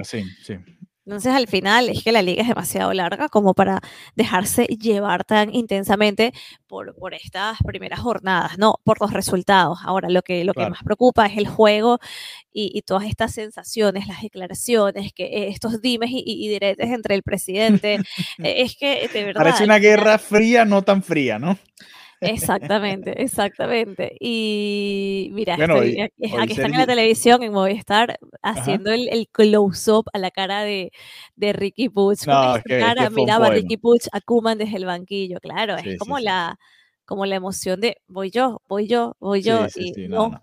Entonces 1.07 1.33
al 1.33 1.47
final 1.47 1.87
es 1.87 2.03
que 2.03 2.11
la 2.11 2.21
liga 2.21 2.41
es 2.41 2.49
demasiado 2.49 2.91
larga 2.91 3.29
como 3.29 3.53
para 3.53 3.79
dejarse 4.15 4.65
llevar 4.65 5.23
tan 5.23 5.55
intensamente 5.55 6.33
por, 6.67 6.93
por 6.95 7.13
estas 7.13 7.57
primeras 7.65 8.01
jornadas, 8.01 8.57
no 8.57 8.81
por 8.83 8.99
los 8.99 9.13
resultados. 9.13 9.79
Ahora 9.85 10.09
lo 10.09 10.21
que, 10.21 10.43
lo 10.43 10.53
que 10.53 10.69
más 10.69 10.83
preocupa 10.83 11.25
es 11.25 11.37
el 11.37 11.47
juego 11.47 11.99
y, 12.51 12.81
todas 12.81 13.05
estas 13.05 13.33
sensaciones, 13.33 14.05
las 14.07 14.21
declaraciones, 14.21 15.13
que 15.13 15.47
estos 15.47 15.81
dimes 15.81 16.09
y, 16.11 16.23
y 16.25 16.49
diretes 16.49 16.89
entre 16.89 17.15
el 17.15 17.23
presidente. 17.23 17.99
es 18.39 18.75
que 18.75 19.07
de 19.07 19.23
verdad... 19.23 19.43
Parece 19.43 19.63
una 19.63 19.79
guerra 19.79 20.17
fría, 20.17 20.65
no 20.65 20.81
tan 20.81 21.03
fría, 21.03 21.39
¿no? 21.39 21.57
Exactamente, 22.21 23.21
exactamente. 23.21 24.15
Y 24.19 25.29
mira, 25.33 25.55
Bueno, 25.55 25.75
estoy- 25.75 25.97
y 25.97 26.01
aquí, 26.01 26.13
hoy 26.33 26.41
aquí 26.43 26.53
están 26.53 26.73
en 26.73 26.79
la 26.79 26.87
televisión 26.87 27.43
en 27.43 27.53
Movistar 27.53 28.17
haciendo 28.41 28.91
el, 28.91 29.07
el 29.09 29.27
close-up 29.29 30.05
a 30.13 30.17
la 30.19 30.31
cara 30.31 30.63
de, 30.63 30.91
de 31.35 31.53
Ricky. 31.53 31.89
Con 31.89 32.15
No, 32.25 32.55
es 32.55 32.63
cara 32.79 33.09
miraba 33.09 33.47
a. 33.47 33.49
Ricky 33.49 33.77
Puig 33.77 34.01
a 34.11 34.21
Koeman 34.21 34.57
desde 34.57 34.77
el 34.77 34.85
banquillo. 34.85 35.39
Claro, 35.39 35.75
Sí, 35.77 35.89
es 35.91 35.99
como 35.99 36.17
sí. 36.17 36.23
la 36.23 36.57
como 37.05 37.25
la 37.25 37.35
emoción 37.37 37.79
de 37.79 37.97
voy 38.07 38.31
yo, 38.31 38.61
voy 38.67 38.87
yo, 38.87 39.15
voy 39.19 39.41
yo. 39.41 39.65
sí, 39.69 39.81
y 39.81 39.93
sí, 39.93 40.07
no, 40.09 40.27
no. 40.29 40.41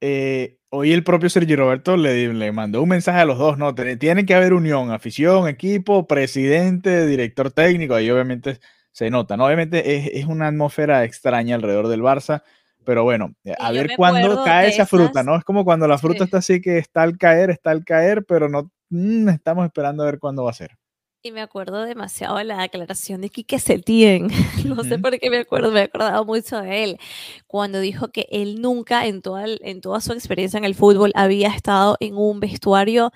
Eh, 0.00 0.58
hoy 0.70 0.92
el 0.92 1.02
propio 1.04 1.28
Sergio 1.30 1.56
Roberto 1.56 1.96
le, 1.96 2.32
le 2.32 2.52
mandó 2.52 2.82
un 2.82 2.88
mensaje 2.90 3.18
a 3.20 3.24
los 3.24 3.38
dos, 3.38 3.58
¿no? 3.58 3.74
Tiene, 3.74 3.96
tiene 3.96 4.24
que 4.26 4.34
haber 4.34 4.52
unión, 4.52 4.92
afición, 4.92 5.48
equipo, 5.48 6.06
presidente, 6.06 7.06
director 7.06 7.50
técnico, 7.50 7.94
ahí 7.94 8.10
obviamente 8.10 8.60
se 8.98 9.10
nota, 9.10 9.36
¿no? 9.36 9.46
Obviamente 9.46 9.96
es, 9.96 10.10
es 10.12 10.24
una 10.26 10.48
atmósfera 10.48 11.04
extraña 11.04 11.54
alrededor 11.54 11.86
del 11.86 12.02
Barça, 12.02 12.42
pero 12.84 13.04
bueno, 13.04 13.34
eh, 13.44 13.54
a 13.58 13.72
Y 13.72 13.76
ver 13.76 13.90
cuándo 13.96 14.42
cae 14.44 14.68
esa 14.68 14.86
fruta, 14.86 15.22
¿no? 15.22 15.36
Es 15.36 15.44
como 15.44 15.64
cuando 15.64 15.86
la 15.86 15.98
fruta 15.98 16.18
Sí. 16.18 16.24
está 16.24 16.38
así 16.38 16.60
que 16.60 16.78
está 16.78 17.02
al 17.02 17.16
caer, 17.16 17.50
está 17.50 17.70
al 17.70 17.84
caer, 17.84 18.24
pero 18.24 18.48
no 18.48 18.70
mm, 18.90 19.28
estamos 19.28 19.64
esperando 19.66 20.02
a 20.02 20.06
ver 20.06 20.18
cuándo 20.18 20.42
va 20.44 20.50
a 20.50 20.54
ser. 20.54 20.76
Y 21.22 21.32
me 21.32 21.40
acuerdo 21.42 21.82
demasiado 21.84 22.36
de 22.38 22.44
la 22.44 22.62
declaración 22.62 23.20
de 23.20 23.28
Quique 23.28 23.58
Setién. 23.58 24.28
No 24.64 24.82
sé 24.84 24.98
por 24.98 25.18
qué 25.18 25.30
me 25.30 25.38
acuerdo, 25.38 25.70
me 25.70 25.80
he 25.80 25.82
acordado 25.84 26.24
mucho 26.24 26.60
de 26.60 26.84
él. 26.84 26.98
Cuando 27.46 27.80
dijo 27.80 28.08
que 28.08 28.26
él 28.30 28.60
nunca 28.60 29.06
en 29.06 29.20
toda, 29.22 29.44
el- 29.44 29.60
en 29.62 29.80
toda 29.80 30.00
su 30.00 30.12
experiencia 30.12 30.58
en 30.58 30.64
el 30.64 30.74
fútbol 30.74 31.12
había 31.14 31.48
estado 31.48 31.96
en 32.00 32.16
un 32.16 32.40
vestuario 32.40 33.12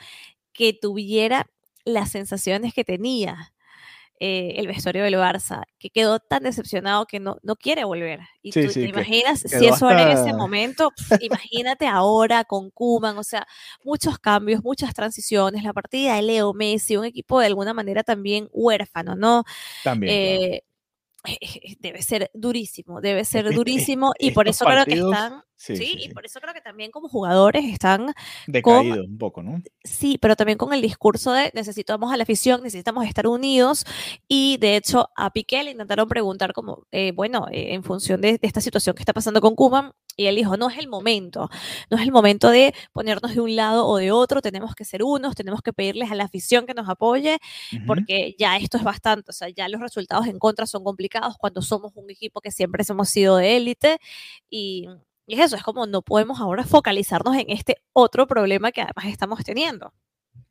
que 0.52 0.72
tuviera 0.74 1.46
las 1.84 2.10
sensaciones 2.10 2.74
que 2.74 2.84
tenía 2.84 3.52
eh, 4.24 4.54
el 4.60 4.68
vestuario 4.68 5.02
del 5.02 5.14
Barça, 5.14 5.64
que 5.80 5.90
quedó 5.90 6.20
tan 6.20 6.44
decepcionado 6.44 7.06
que 7.06 7.18
no, 7.18 7.38
no 7.42 7.56
quiere 7.56 7.82
volver. 7.82 8.20
Y 8.40 8.52
Sí, 8.52 8.62
tú 8.62 8.70
sí, 8.70 8.82
te 8.82 8.88
imaginas, 8.90 9.40
si 9.40 9.66
eso 9.66 9.90
era 9.90 10.12
en 10.12 10.16
ese 10.16 10.32
momento, 10.32 10.92
imagínate 11.20 11.88
ahora 11.88 12.44
con 12.44 12.70
Kuman, 12.70 13.18
o 13.18 13.24
sea, 13.24 13.44
muchos 13.82 14.20
cambios, 14.20 14.62
muchas 14.62 14.94
transiciones, 14.94 15.64
la 15.64 15.72
partida 15.72 16.14
de 16.14 16.22
Leo 16.22 16.54
Messi, 16.54 16.96
un 16.96 17.04
equipo 17.04 17.40
de 17.40 17.46
alguna 17.46 17.74
manera 17.74 18.04
también 18.04 18.48
huérfano, 18.52 19.16
¿no? 19.16 19.42
También. 19.82 20.38
claro. 20.38 20.54
Eh, 20.54 20.62
debe 21.80 22.00
ser 22.02 22.30
durísimo, 22.32 23.00
debe 23.00 23.24
ser 23.24 23.52
durísimo 23.52 24.12
y 24.20 24.30
por 24.30 24.46
eso 24.46 24.64
creo 24.64 24.84
que 24.84 24.94
están, 24.94 25.42
sí, 25.62 25.76
sí, 25.76 25.84
sí, 25.84 25.96
y 26.00 26.08
por 26.08 26.26
eso 26.26 26.40
creo 26.40 26.52
que 26.52 26.60
también 26.60 26.90
como 26.90 27.08
jugadores 27.08 27.64
están 27.64 28.12
Decaído 28.46 29.04
un 29.04 29.18
poco, 29.18 29.42
¿no? 29.42 29.62
Sí, 29.84 30.18
pero 30.20 30.34
también 30.34 30.58
con 30.58 30.72
el 30.72 30.82
discurso 30.82 31.32
de 31.32 31.50
necesitamos 31.54 32.12
a 32.12 32.16
la 32.16 32.24
afición, 32.24 32.62
necesitamos 32.62 33.06
estar 33.06 33.26
unidos 33.26 33.84
y 34.26 34.56
de 34.58 34.76
hecho 34.76 35.10
a 35.16 35.30
Piqué 35.30 35.62
le 35.62 35.70
intentaron 35.70 36.08
preguntar 36.08 36.52
como, 36.52 36.86
eh, 36.90 37.12
bueno, 37.14 37.46
eh, 37.50 37.74
en 37.74 37.84
función 37.84 38.20
de, 38.20 38.38
de 38.38 38.46
esta 38.46 38.60
situación 38.60 38.96
que 38.96 39.02
está 39.02 39.12
pasando 39.12 39.40
con 39.40 39.54
Kuman 39.54 39.92
y 40.16 40.26
él 40.26 40.36
dijo, 40.36 40.56
no 40.56 40.68
es 40.68 40.78
el 40.78 40.88
momento, 40.88 41.48
no 41.90 41.96
es 41.96 42.02
el 42.02 42.12
momento 42.12 42.50
de 42.50 42.74
ponernos 42.92 43.34
de 43.34 43.40
un 43.40 43.56
lado 43.56 43.86
o 43.86 43.96
de 43.96 44.10
otro, 44.10 44.42
tenemos 44.42 44.74
que 44.74 44.84
ser 44.84 45.02
unos, 45.02 45.34
tenemos 45.34 45.62
que 45.62 45.72
pedirles 45.72 46.10
a 46.10 46.14
la 46.14 46.24
afición 46.24 46.66
que 46.66 46.74
nos 46.74 46.88
apoye 46.88 47.38
Ujú. 47.72 47.86
porque 47.86 48.34
ya 48.38 48.56
esto 48.56 48.76
es 48.76 48.84
bastante, 48.84 49.30
o 49.30 49.32
sea, 49.32 49.48
ya 49.48 49.68
los 49.68 49.80
resultados 49.80 50.26
en 50.26 50.38
contra 50.38 50.66
son 50.66 50.84
complicados 50.84 51.36
cuando 51.38 51.62
somos 51.62 51.92
un 51.94 52.10
equipo 52.10 52.40
que 52.40 52.50
siempre 52.50 52.84
hemos 52.88 53.08
sido 53.08 53.36
de 53.36 53.56
élite 53.56 53.98
y, 54.50 54.88
y 55.26 55.34
es 55.34 55.40
eso, 55.40 55.56
es 55.56 55.62
como 55.62 55.86
no 55.86 56.02
podemos 56.02 56.40
ahora 56.40 56.64
focalizarnos 56.64 57.36
en 57.36 57.46
este 57.50 57.76
otro 57.92 58.26
problema 58.26 58.72
que 58.72 58.82
además 58.82 59.06
estamos 59.06 59.42
teniendo. 59.44 59.92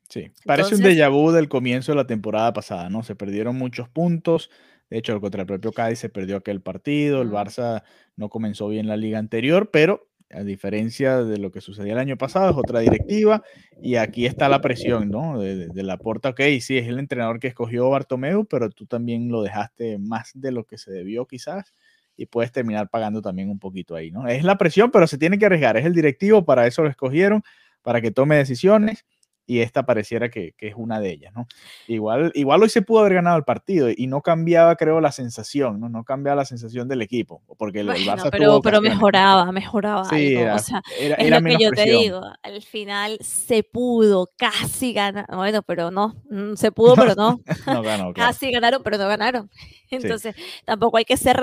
Sí, 0.08 0.30
parece 0.44 0.74
un 0.74 0.80
Entonces- 0.82 0.98
déjà 0.98 1.10
vu 1.10 1.30
del 1.32 1.48
comienzo 1.48 1.92
de 1.92 1.96
la 1.96 2.06
temporada 2.06 2.52
pasada, 2.52 2.90
¿no? 2.90 3.02
Se 3.02 3.14
perdieron 3.16 3.56
muchos 3.56 3.88
puntos. 3.88 4.50
De 4.90 4.98
hecho, 4.98 5.18
contra 5.22 5.40
el 5.42 5.46
propio 5.46 5.72
Cádiz 5.72 6.00
se 6.00 6.10
perdió 6.10 6.36
aquel 6.36 6.60
partido. 6.60 7.22
El. 7.22 7.30
Barça 7.30 7.82
no 8.16 8.28
comenzó 8.28 8.68
bien 8.68 8.86
la 8.88 8.96
liga 8.98 9.18
anterior, 9.18 9.70
pero 9.72 10.08
a 10.30 10.42
diferencia 10.42 11.22
de 11.24 11.38
lo 11.38 11.50
que 11.50 11.60
sucedía 11.62 11.92
el 11.94 11.98
año 11.98 12.16
pasado, 12.18 12.50
es 12.50 12.56
otra 12.56 12.80
directiva 12.80 13.42
y 13.82 13.96
aquí 13.96 14.24
está 14.26 14.48
la 14.48 14.60
presión, 14.62 15.10
¿no? 15.10 15.38
De, 15.38 15.56
de, 15.56 15.68
de 15.68 15.82
la 15.82 15.98
porta, 15.98 16.30
ok, 16.30 16.40
sí, 16.60 16.78
es 16.78 16.88
el 16.88 16.98
entrenador 16.98 17.38
que 17.38 17.48
escogió 17.48 17.88
Bartomeu, 17.90 18.46
pero 18.46 18.70
tú 18.70 18.86
también 18.86 19.28
lo 19.28 19.42
dejaste 19.42 19.98
más 19.98 20.30
de 20.34 20.50
lo 20.52 20.64
que 20.64 20.78
se 20.78 20.90
debió 20.90 21.26
quizás 21.26 21.74
y 22.16 22.26
puedes 22.26 22.52
terminar 22.52 22.88
pagando 22.88 23.22
también 23.22 23.50
un 23.50 23.58
poquito 23.58 23.94
ahí, 23.94 24.10
¿no? 24.10 24.26
Es 24.28 24.44
la 24.44 24.58
presión, 24.58 24.90
pero 24.90 25.06
se 25.06 25.18
tiene 25.18 25.38
que 25.38 25.46
arriesgar, 25.46 25.76
es 25.76 25.86
el 25.86 25.94
directivo, 25.94 26.44
para 26.44 26.66
eso 26.66 26.82
lo 26.82 26.88
escogieron, 26.88 27.42
para 27.82 28.00
que 28.00 28.10
tome 28.10 28.36
decisiones 28.36 29.04
y 29.46 29.60
esta 29.60 29.84
pareciera 29.84 30.28
que, 30.28 30.52
que, 30.56 30.68
es 30.68 30.74
una 30.76 31.00
de 31.00 31.10
ellas, 31.10 31.32
¿no? 31.34 31.46
Igual, 31.88 32.30
igual 32.34 32.62
hoy 32.62 32.68
se 32.68 32.82
pudo 32.82 33.00
haber 33.00 33.14
ganado 33.14 33.36
el 33.36 33.44
partido 33.44 33.88
y 33.94 34.06
no 34.06 34.20
cambiaba, 34.22 34.76
creo, 34.76 35.00
la 35.00 35.12
sensación, 35.12 35.80
¿no? 35.80 35.88
No 35.88 36.04
cambiaba 36.04 36.36
la 36.36 36.44
sensación 36.44 36.88
del 36.88 37.02
equipo, 37.02 37.42
porque 37.58 37.80
el, 37.80 37.86
bueno, 37.86 38.00
el 38.00 38.06
Barça 38.06 38.28
pero, 38.30 38.50
tuvo 38.52 38.62
pero 38.62 38.80
mejoraba, 38.80 39.50
mejoraba 39.52 40.04
Sí, 40.06 40.28
algo. 40.28 40.40
era, 40.40 40.54
o 40.54 40.58
sea, 40.58 40.82
era, 40.98 41.14
es 41.16 41.26
era 41.26 41.40
lo 41.40 41.46
que 41.46 41.52
yo 41.58 41.70
te 41.70 41.76
presión. 41.76 42.00
digo, 42.02 42.22
al 42.42 42.62
final 42.62 43.18
se 43.20 43.62
pudo, 43.62 44.30
casi 44.36 44.92
ganar, 44.92 45.26
bueno, 45.28 45.62
pero 45.62 45.90
no, 45.90 46.14
mm, 46.30 46.54
se 46.54 46.70
pudo, 46.72 46.94
pero 46.94 47.14
no, 47.14 47.40
No 47.66 47.82
ganó, 47.82 48.12
claro. 48.14 48.32
casi 48.32 48.50
ganaron, 48.50 48.82
pero 48.82 48.98
no 48.98 49.08
ganaron. 49.08 49.50
Entonces, 49.90 50.34
tampoco 50.64 50.96
hay 50.96 51.04
que 51.04 51.16
ser 51.16 51.38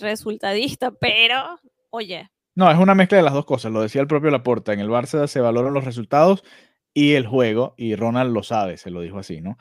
resultadista, 0.00 0.90
pero, 0.92 1.58
oye, 1.90 2.30
No, 2.54 2.70
es 2.70 2.78
una 2.78 2.94
mezcla 2.94 3.16
de 3.18 3.24
las 3.24 3.34
dos 3.34 3.44
cosas. 3.44 3.72
Lo 3.72 3.80
decía 3.82 4.00
el 4.00 4.06
propio 4.06 4.30
Laporta. 4.30 4.72
En 4.72 4.80
el 4.80 4.88
Barça 4.88 5.26
se 5.26 5.40
valoran 5.40 5.74
los 5.74 5.84
resultados 5.84 6.42
y 6.94 7.14
el 7.14 7.26
juego, 7.26 7.74
y 7.76 7.94
Ronald 7.94 8.32
lo 8.32 8.42
sabe, 8.42 8.76
se 8.76 8.90
lo 8.90 9.00
dijo 9.00 9.18
así, 9.18 9.40
¿no? 9.40 9.56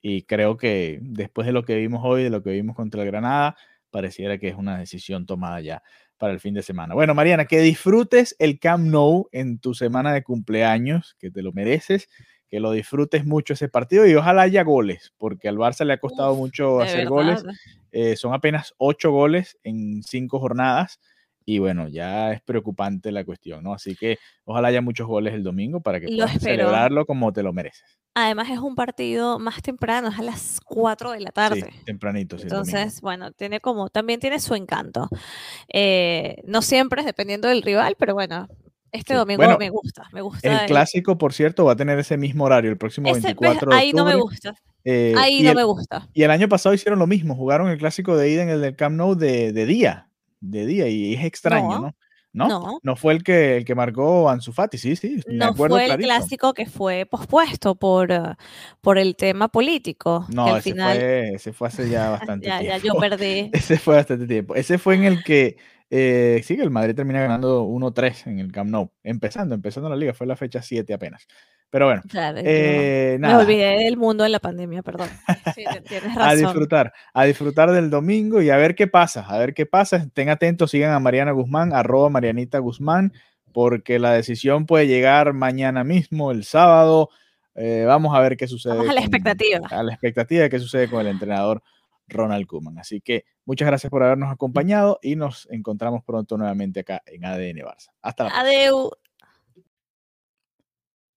Y 0.00 0.22
creo 0.22 0.56
que 0.56 0.98
después 1.02 1.46
de 1.46 1.52
lo 1.52 1.64
que 1.64 1.76
vimos 1.76 2.02
hoy, 2.04 2.24
de 2.24 2.30
lo 2.30 2.42
que 2.42 2.50
vimos 2.50 2.76
contra 2.76 3.02
el 3.02 3.08
Granada, 3.08 3.56
pareciera 3.90 4.38
que 4.38 4.48
es 4.48 4.56
una 4.56 4.78
decisión 4.78 5.26
tomada 5.26 5.60
ya 5.60 5.82
para 6.16 6.32
el 6.32 6.40
fin 6.40 6.54
de 6.54 6.62
semana. 6.62 6.94
Bueno, 6.94 7.14
Mariana, 7.14 7.46
que 7.46 7.60
disfrutes 7.60 8.36
el 8.38 8.58
Camp 8.58 8.86
Nou 8.86 9.28
en 9.32 9.58
tu 9.58 9.74
semana 9.74 10.12
de 10.12 10.22
cumpleaños, 10.22 11.16
que 11.18 11.30
te 11.30 11.42
lo 11.42 11.52
mereces, 11.52 12.08
que 12.48 12.60
lo 12.60 12.72
disfrutes 12.72 13.24
mucho 13.24 13.54
ese 13.54 13.68
partido 13.68 14.06
y 14.06 14.14
ojalá 14.14 14.42
haya 14.42 14.62
goles, 14.62 15.12
porque 15.18 15.48
al 15.48 15.56
Barça 15.56 15.84
le 15.84 15.94
ha 15.94 15.98
costado 15.98 16.32
uf, 16.32 16.38
mucho 16.38 16.80
hacer 16.80 17.08
verdad. 17.08 17.10
goles. 17.10 17.44
Eh, 17.92 18.16
son 18.16 18.34
apenas 18.34 18.74
ocho 18.78 19.10
goles 19.10 19.58
en 19.62 20.02
cinco 20.02 20.38
jornadas 20.38 21.00
y 21.44 21.58
bueno, 21.58 21.88
ya 21.88 22.32
es 22.32 22.40
preocupante 22.42 23.12
la 23.12 23.24
cuestión, 23.24 23.62
¿no? 23.64 23.74
Así 23.74 23.94
que 23.96 24.18
ojalá 24.44 24.68
haya 24.68 24.80
muchos 24.80 25.06
goles 25.06 25.34
el 25.34 25.42
domingo 25.42 25.80
para 25.80 26.00
que 26.00 26.08
puedas 26.08 26.38
celebrarlo 26.40 27.06
como 27.06 27.32
te 27.32 27.42
lo 27.42 27.52
mereces. 27.52 27.98
Además 28.14 28.50
es 28.50 28.58
un 28.58 28.74
partido 28.74 29.38
más 29.38 29.62
temprano, 29.62 30.08
es 30.08 30.18
a 30.18 30.22
las 30.22 30.60
4 30.64 31.12
de 31.12 31.20
la 31.20 31.30
tarde. 31.30 31.70
Sí, 31.72 31.84
tempranito, 31.86 32.36
sí. 32.36 32.42
Entonces, 32.44 33.00
bueno, 33.00 33.32
tiene 33.32 33.60
como, 33.60 33.88
también 33.88 34.20
tiene 34.20 34.38
su 34.38 34.54
encanto. 34.54 35.08
Eh, 35.72 36.36
no 36.44 36.60
siempre 36.60 37.00
es 37.00 37.06
dependiendo 37.06 37.48
del 37.48 37.62
rival, 37.62 37.96
pero 37.98 38.12
bueno, 38.14 38.48
este 38.92 39.14
domingo 39.14 39.38
Bueno, 39.38 39.56
me 39.58 39.70
gusta, 39.70 40.08
me 40.12 40.20
gusta. 40.20 40.46
El 40.46 40.60
el- 40.60 40.66
clásico, 40.66 41.16
por 41.16 41.32
cierto, 41.32 41.64
va 41.64 41.72
a 41.72 41.76
tener 41.76 41.98
ese 41.98 42.18
mismo 42.18 42.44
horario 42.44 42.70
el 42.70 42.76
próximo 42.76 43.08
ese, 43.08 43.20
ves, 43.20 43.24
24 43.24 43.70
de 43.70 43.76
ahí 43.76 43.92
no 43.94 44.04
me 44.04 44.14
gusta, 44.16 44.54
eh, 44.84 45.14
ahí 45.16 45.42
no 45.42 45.50
el, 45.50 45.56
me 45.56 45.64
gusta. 45.64 46.08
y 46.12 46.22
el 46.22 46.30
año 46.30 46.48
pasado 46.48 46.74
hicieron 46.74 46.98
lo 46.98 47.06
mismo, 47.06 47.34
jugaron 47.34 47.70
el 47.70 47.78
clásico 47.78 48.16
de 48.16 48.30
ida 48.30 48.42
en 48.42 48.50
el 48.50 48.60
del 48.60 48.76
Camp 48.76 48.96
Nou 48.96 49.14
de, 49.14 49.52
de 49.52 49.64
día, 49.64 50.10
de 50.42 50.66
día, 50.66 50.88
y 50.88 51.14
es 51.14 51.24
extraño, 51.24 51.78
No, 51.78 51.94
¿no? 52.32 52.80
¿No? 52.82 52.96
fue 52.96 53.14
el 53.14 53.22
que, 53.24 53.56
el 53.58 53.64
que 53.64 53.74
marcó 53.74 54.28
Ansu 54.30 54.52
Fati, 54.52 54.78
sí, 54.78 54.96
sí, 54.96 55.22
me 55.30 55.44
No 55.44 55.46
acuerdo 55.46 55.76
fue 55.76 55.84
el 55.86 55.88
clarito. 55.88 56.06
clásico 56.06 56.54
que 56.54 56.66
fue 56.66 57.06
pospuesto 57.06 57.76
por, 57.76 58.10
eh, 58.12 58.36
por 58.80 58.98
el 58.98 59.16
tema 59.16 59.48
político. 59.48 60.26
que 60.28 60.34
No, 60.34 60.54
al 60.54 60.58
ese, 60.58 60.62
final, 60.62 60.98
fue, 60.98 61.34
ese 61.34 61.52
fue 61.52 61.68
hace 61.68 61.88
ya 61.88 62.10
bastante 62.10 62.46
ya, 62.46 62.62
ya 62.62 62.78
tiempo. 62.78 62.80
yo 62.80 62.96
perdí. 62.96 63.50
Ese 63.52 63.78
fue 63.78 63.96
bastante 63.96 64.26
tiempo. 64.26 64.54
Ese 64.54 64.78
fue 64.78 64.94
en 64.96 65.04
el 65.04 65.22
que 65.24 65.56
eh, 65.94 66.40
sí, 66.42 66.56
que 66.56 66.62
el 66.62 66.70
Madrid 66.70 66.94
termina 66.94 67.20
ganando 67.20 67.64
1-3 67.66 68.26
en 68.28 68.38
el 68.38 68.50
Camp 68.50 68.70
Nou. 68.70 68.90
Empezando, 69.04 69.54
empezando 69.54 69.90
la 69.90 69.96
liga, 69.96 70.14
fue 70.14 70.26
la 70.26 70.36
fecha 70.36 70.62
7 70.62 70.94
apenas. 70.94 71.26
Pero 71.68 71.86
bueno, 71.86 72.02
Claro, 72.08 72.38
eh, 72.42 73.16
me 73.20 73.28
nada, 73.28 73.40
olvidé 73.40 73.84
del 73.84 73.96
mundo 73.96 74.24
de 74.24 74.30
la 74.30 74.40
pandemia, 74.40 74.82
perdón. 74.82 75.08
Sí, 75.54 75.64
tienes 75.88 76.16
a 76.16 76.18
razón. 76.30 76.38
disfrutar, 76.40 76.92
a 77.14 77.24
disfrutar 77.24 77.70
del 77.70 77.90
domingo 77.90 78.40
y 78.42 78.48
a 78.50 78.56
ver 78.56 78.74
qué 78.74 78.86
pasa, 78.86 79.26
a 79.28 79.38
ver 79.38 79.52
qué 79.54 79.66
pasa. 79.66 79.96
Estén 79.98 80.28
atentos, 80.30 80.70
sigan 80.70 80.92
a 80.92 80.98
Mariana 81.00 81.32
Guzmán, 81.32 81.72
arroba 81.74 82.08
Marianita 82.10 82.58
Guzmán, 82.58 83.12
porque 83.52 83.98
la 83.98 84.12
decisión 84.12 84.64
puede 84.66 84.86
llegar 84.86 85.32
mañana 85.34 85.84
mismo, 85.84 86.30
el 86.30 86.44
sábado. 86.44 87.10
Eh, 87.54 87.84
vamos 87.86 88.14
a 88.16 88.20
ver 88.20 88.36
qué 88.38 88.48
sucede. 88.48 88.72
Vamos 88.74 88.88
a 88.90 88.94
la 88.94 89.00
con- 89.00 89.04
expectativa. 89.14 89.66
A 89.70 89.82
la 89.82 89.92
expectativa 89.92 90.42
de 90.44 90.50
qué 90.50 90.58
sucede 90.58 90.88
con 90.88 91.00
el 91.02 91.08
entrenador 91.08 91.62
Ronald 92.08 92.46
Koeman. 92.46 92.78
Así 92.78 93.00
que 93.00 93.24
muchas 93.44 93.66
gracias 93.66 93.90
por 93.90 94.02
habernos 94.02 94.30
acompañado 94.30 94.98
y 95.02 95.16
nos 95.16 95.48
encontramos 95.50 96.02
pronto 96.04 96.36
nuevamente 96.36 96.80
acá 96.80 97.02
en 97.06 97.24
ADN 97.24 97.58
Barça. 97.58 97.88
Hasta 98.02 98.24
la 98.24 98.30
próxima. 98.30 98.50
Adeu. 98.50 98.90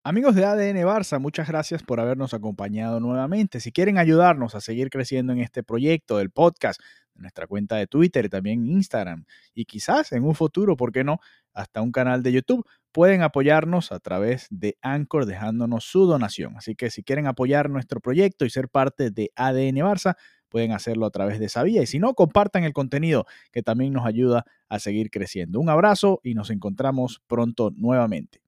Amigos 0.08 0.36
de 0.36 0.46
ADN 0.46 0.86
Barça, 0.86 1.20
muchas 1.20 1.48
gracias 1.48 1.82
por 1.82 2.00
habernos 2.00 2.36
acompañado 2.36 3.00
nuevamente. 3.00 3.60
Si 3.60 3.72
quieren 3.72 3.98
ayudarnos 3.98 4.54
a 4.54 4.62
seguir 4.62 4.92
creciendo 4.92 5.34
en 5.34 5.40
este 5.40 5.64
proyecto 5.64 6.20
del 6.20 6.30
podcast, 6.30 6.80
en 7.16 7.24
nuestra 7.24 7.48
cuenta 7.48 7.78
de 7.78 7.88
Twitter 7.88 8.26
y 8.26 8.30
también 8.30 8.68
Instagram, 8.68 9.26
y 9.56 9.66
quizás 9.66 10.12
en 10.12 10.24
un 10.24 10.36
futuro, 10.36 10.78
¿por 10.78 10.92
qué 10.92 11.04
no?, 11.04 11.22
hasta 11.54 11.82
un 11.82 11.92
canal 11.92 12.22
de 12.22 12.34
YouTube, 12.34 12.68
pueden 12.92 13.24
apoyarnos 13.24 13.92
a 13.92 14.00
través 14.00 14.46
de 14.52 14.78
Anchor 14.84 15.26
dejándonos 15.26 15.86
su 15.86 16.06
donación. 16.06 16.56
Así 16.56 16.76
que 16.76 16.92
si 16.92 17.02
quieren 17.02 17.26
apoyar 17.26 17.72
nuestro 17.72 18.00
proyecto 18.00 18.46
y 18.46 18.52
ser 18.52 18.70
parte 18.70 19.10
de 19.10 19.32
ADN 19.36 19.78
Barça, 19.78 20.18
pueden 20.56 20.72
hacerlo 20.72 21.06
a 21.06 21.10
través 21.10 21.38
de 21.38 21.48
esa 21.48 21.64
vía. 21.64 21.82
Y 21.82 21.86
si 21.86 22.00
no, 22.00 22.14
compartan 22.14 22.64
el 22.64 22.72
contenido 22.72 23.26
que 23.52 23.62
también 23.62 23.92
nos 23.92 24.06
ayuda 24.06 24.46
a 24.70 24.80
seguir 24.80 25.12
creciendo. 25.12 25.60
Un 25.60 25.68
abrazo 25.68 26.22
y 26.24 26.34
nos 26.34 26.50
encontramos 26.50 27.22
pronto 27.28 27.74
nuevamente. 27.76 28.45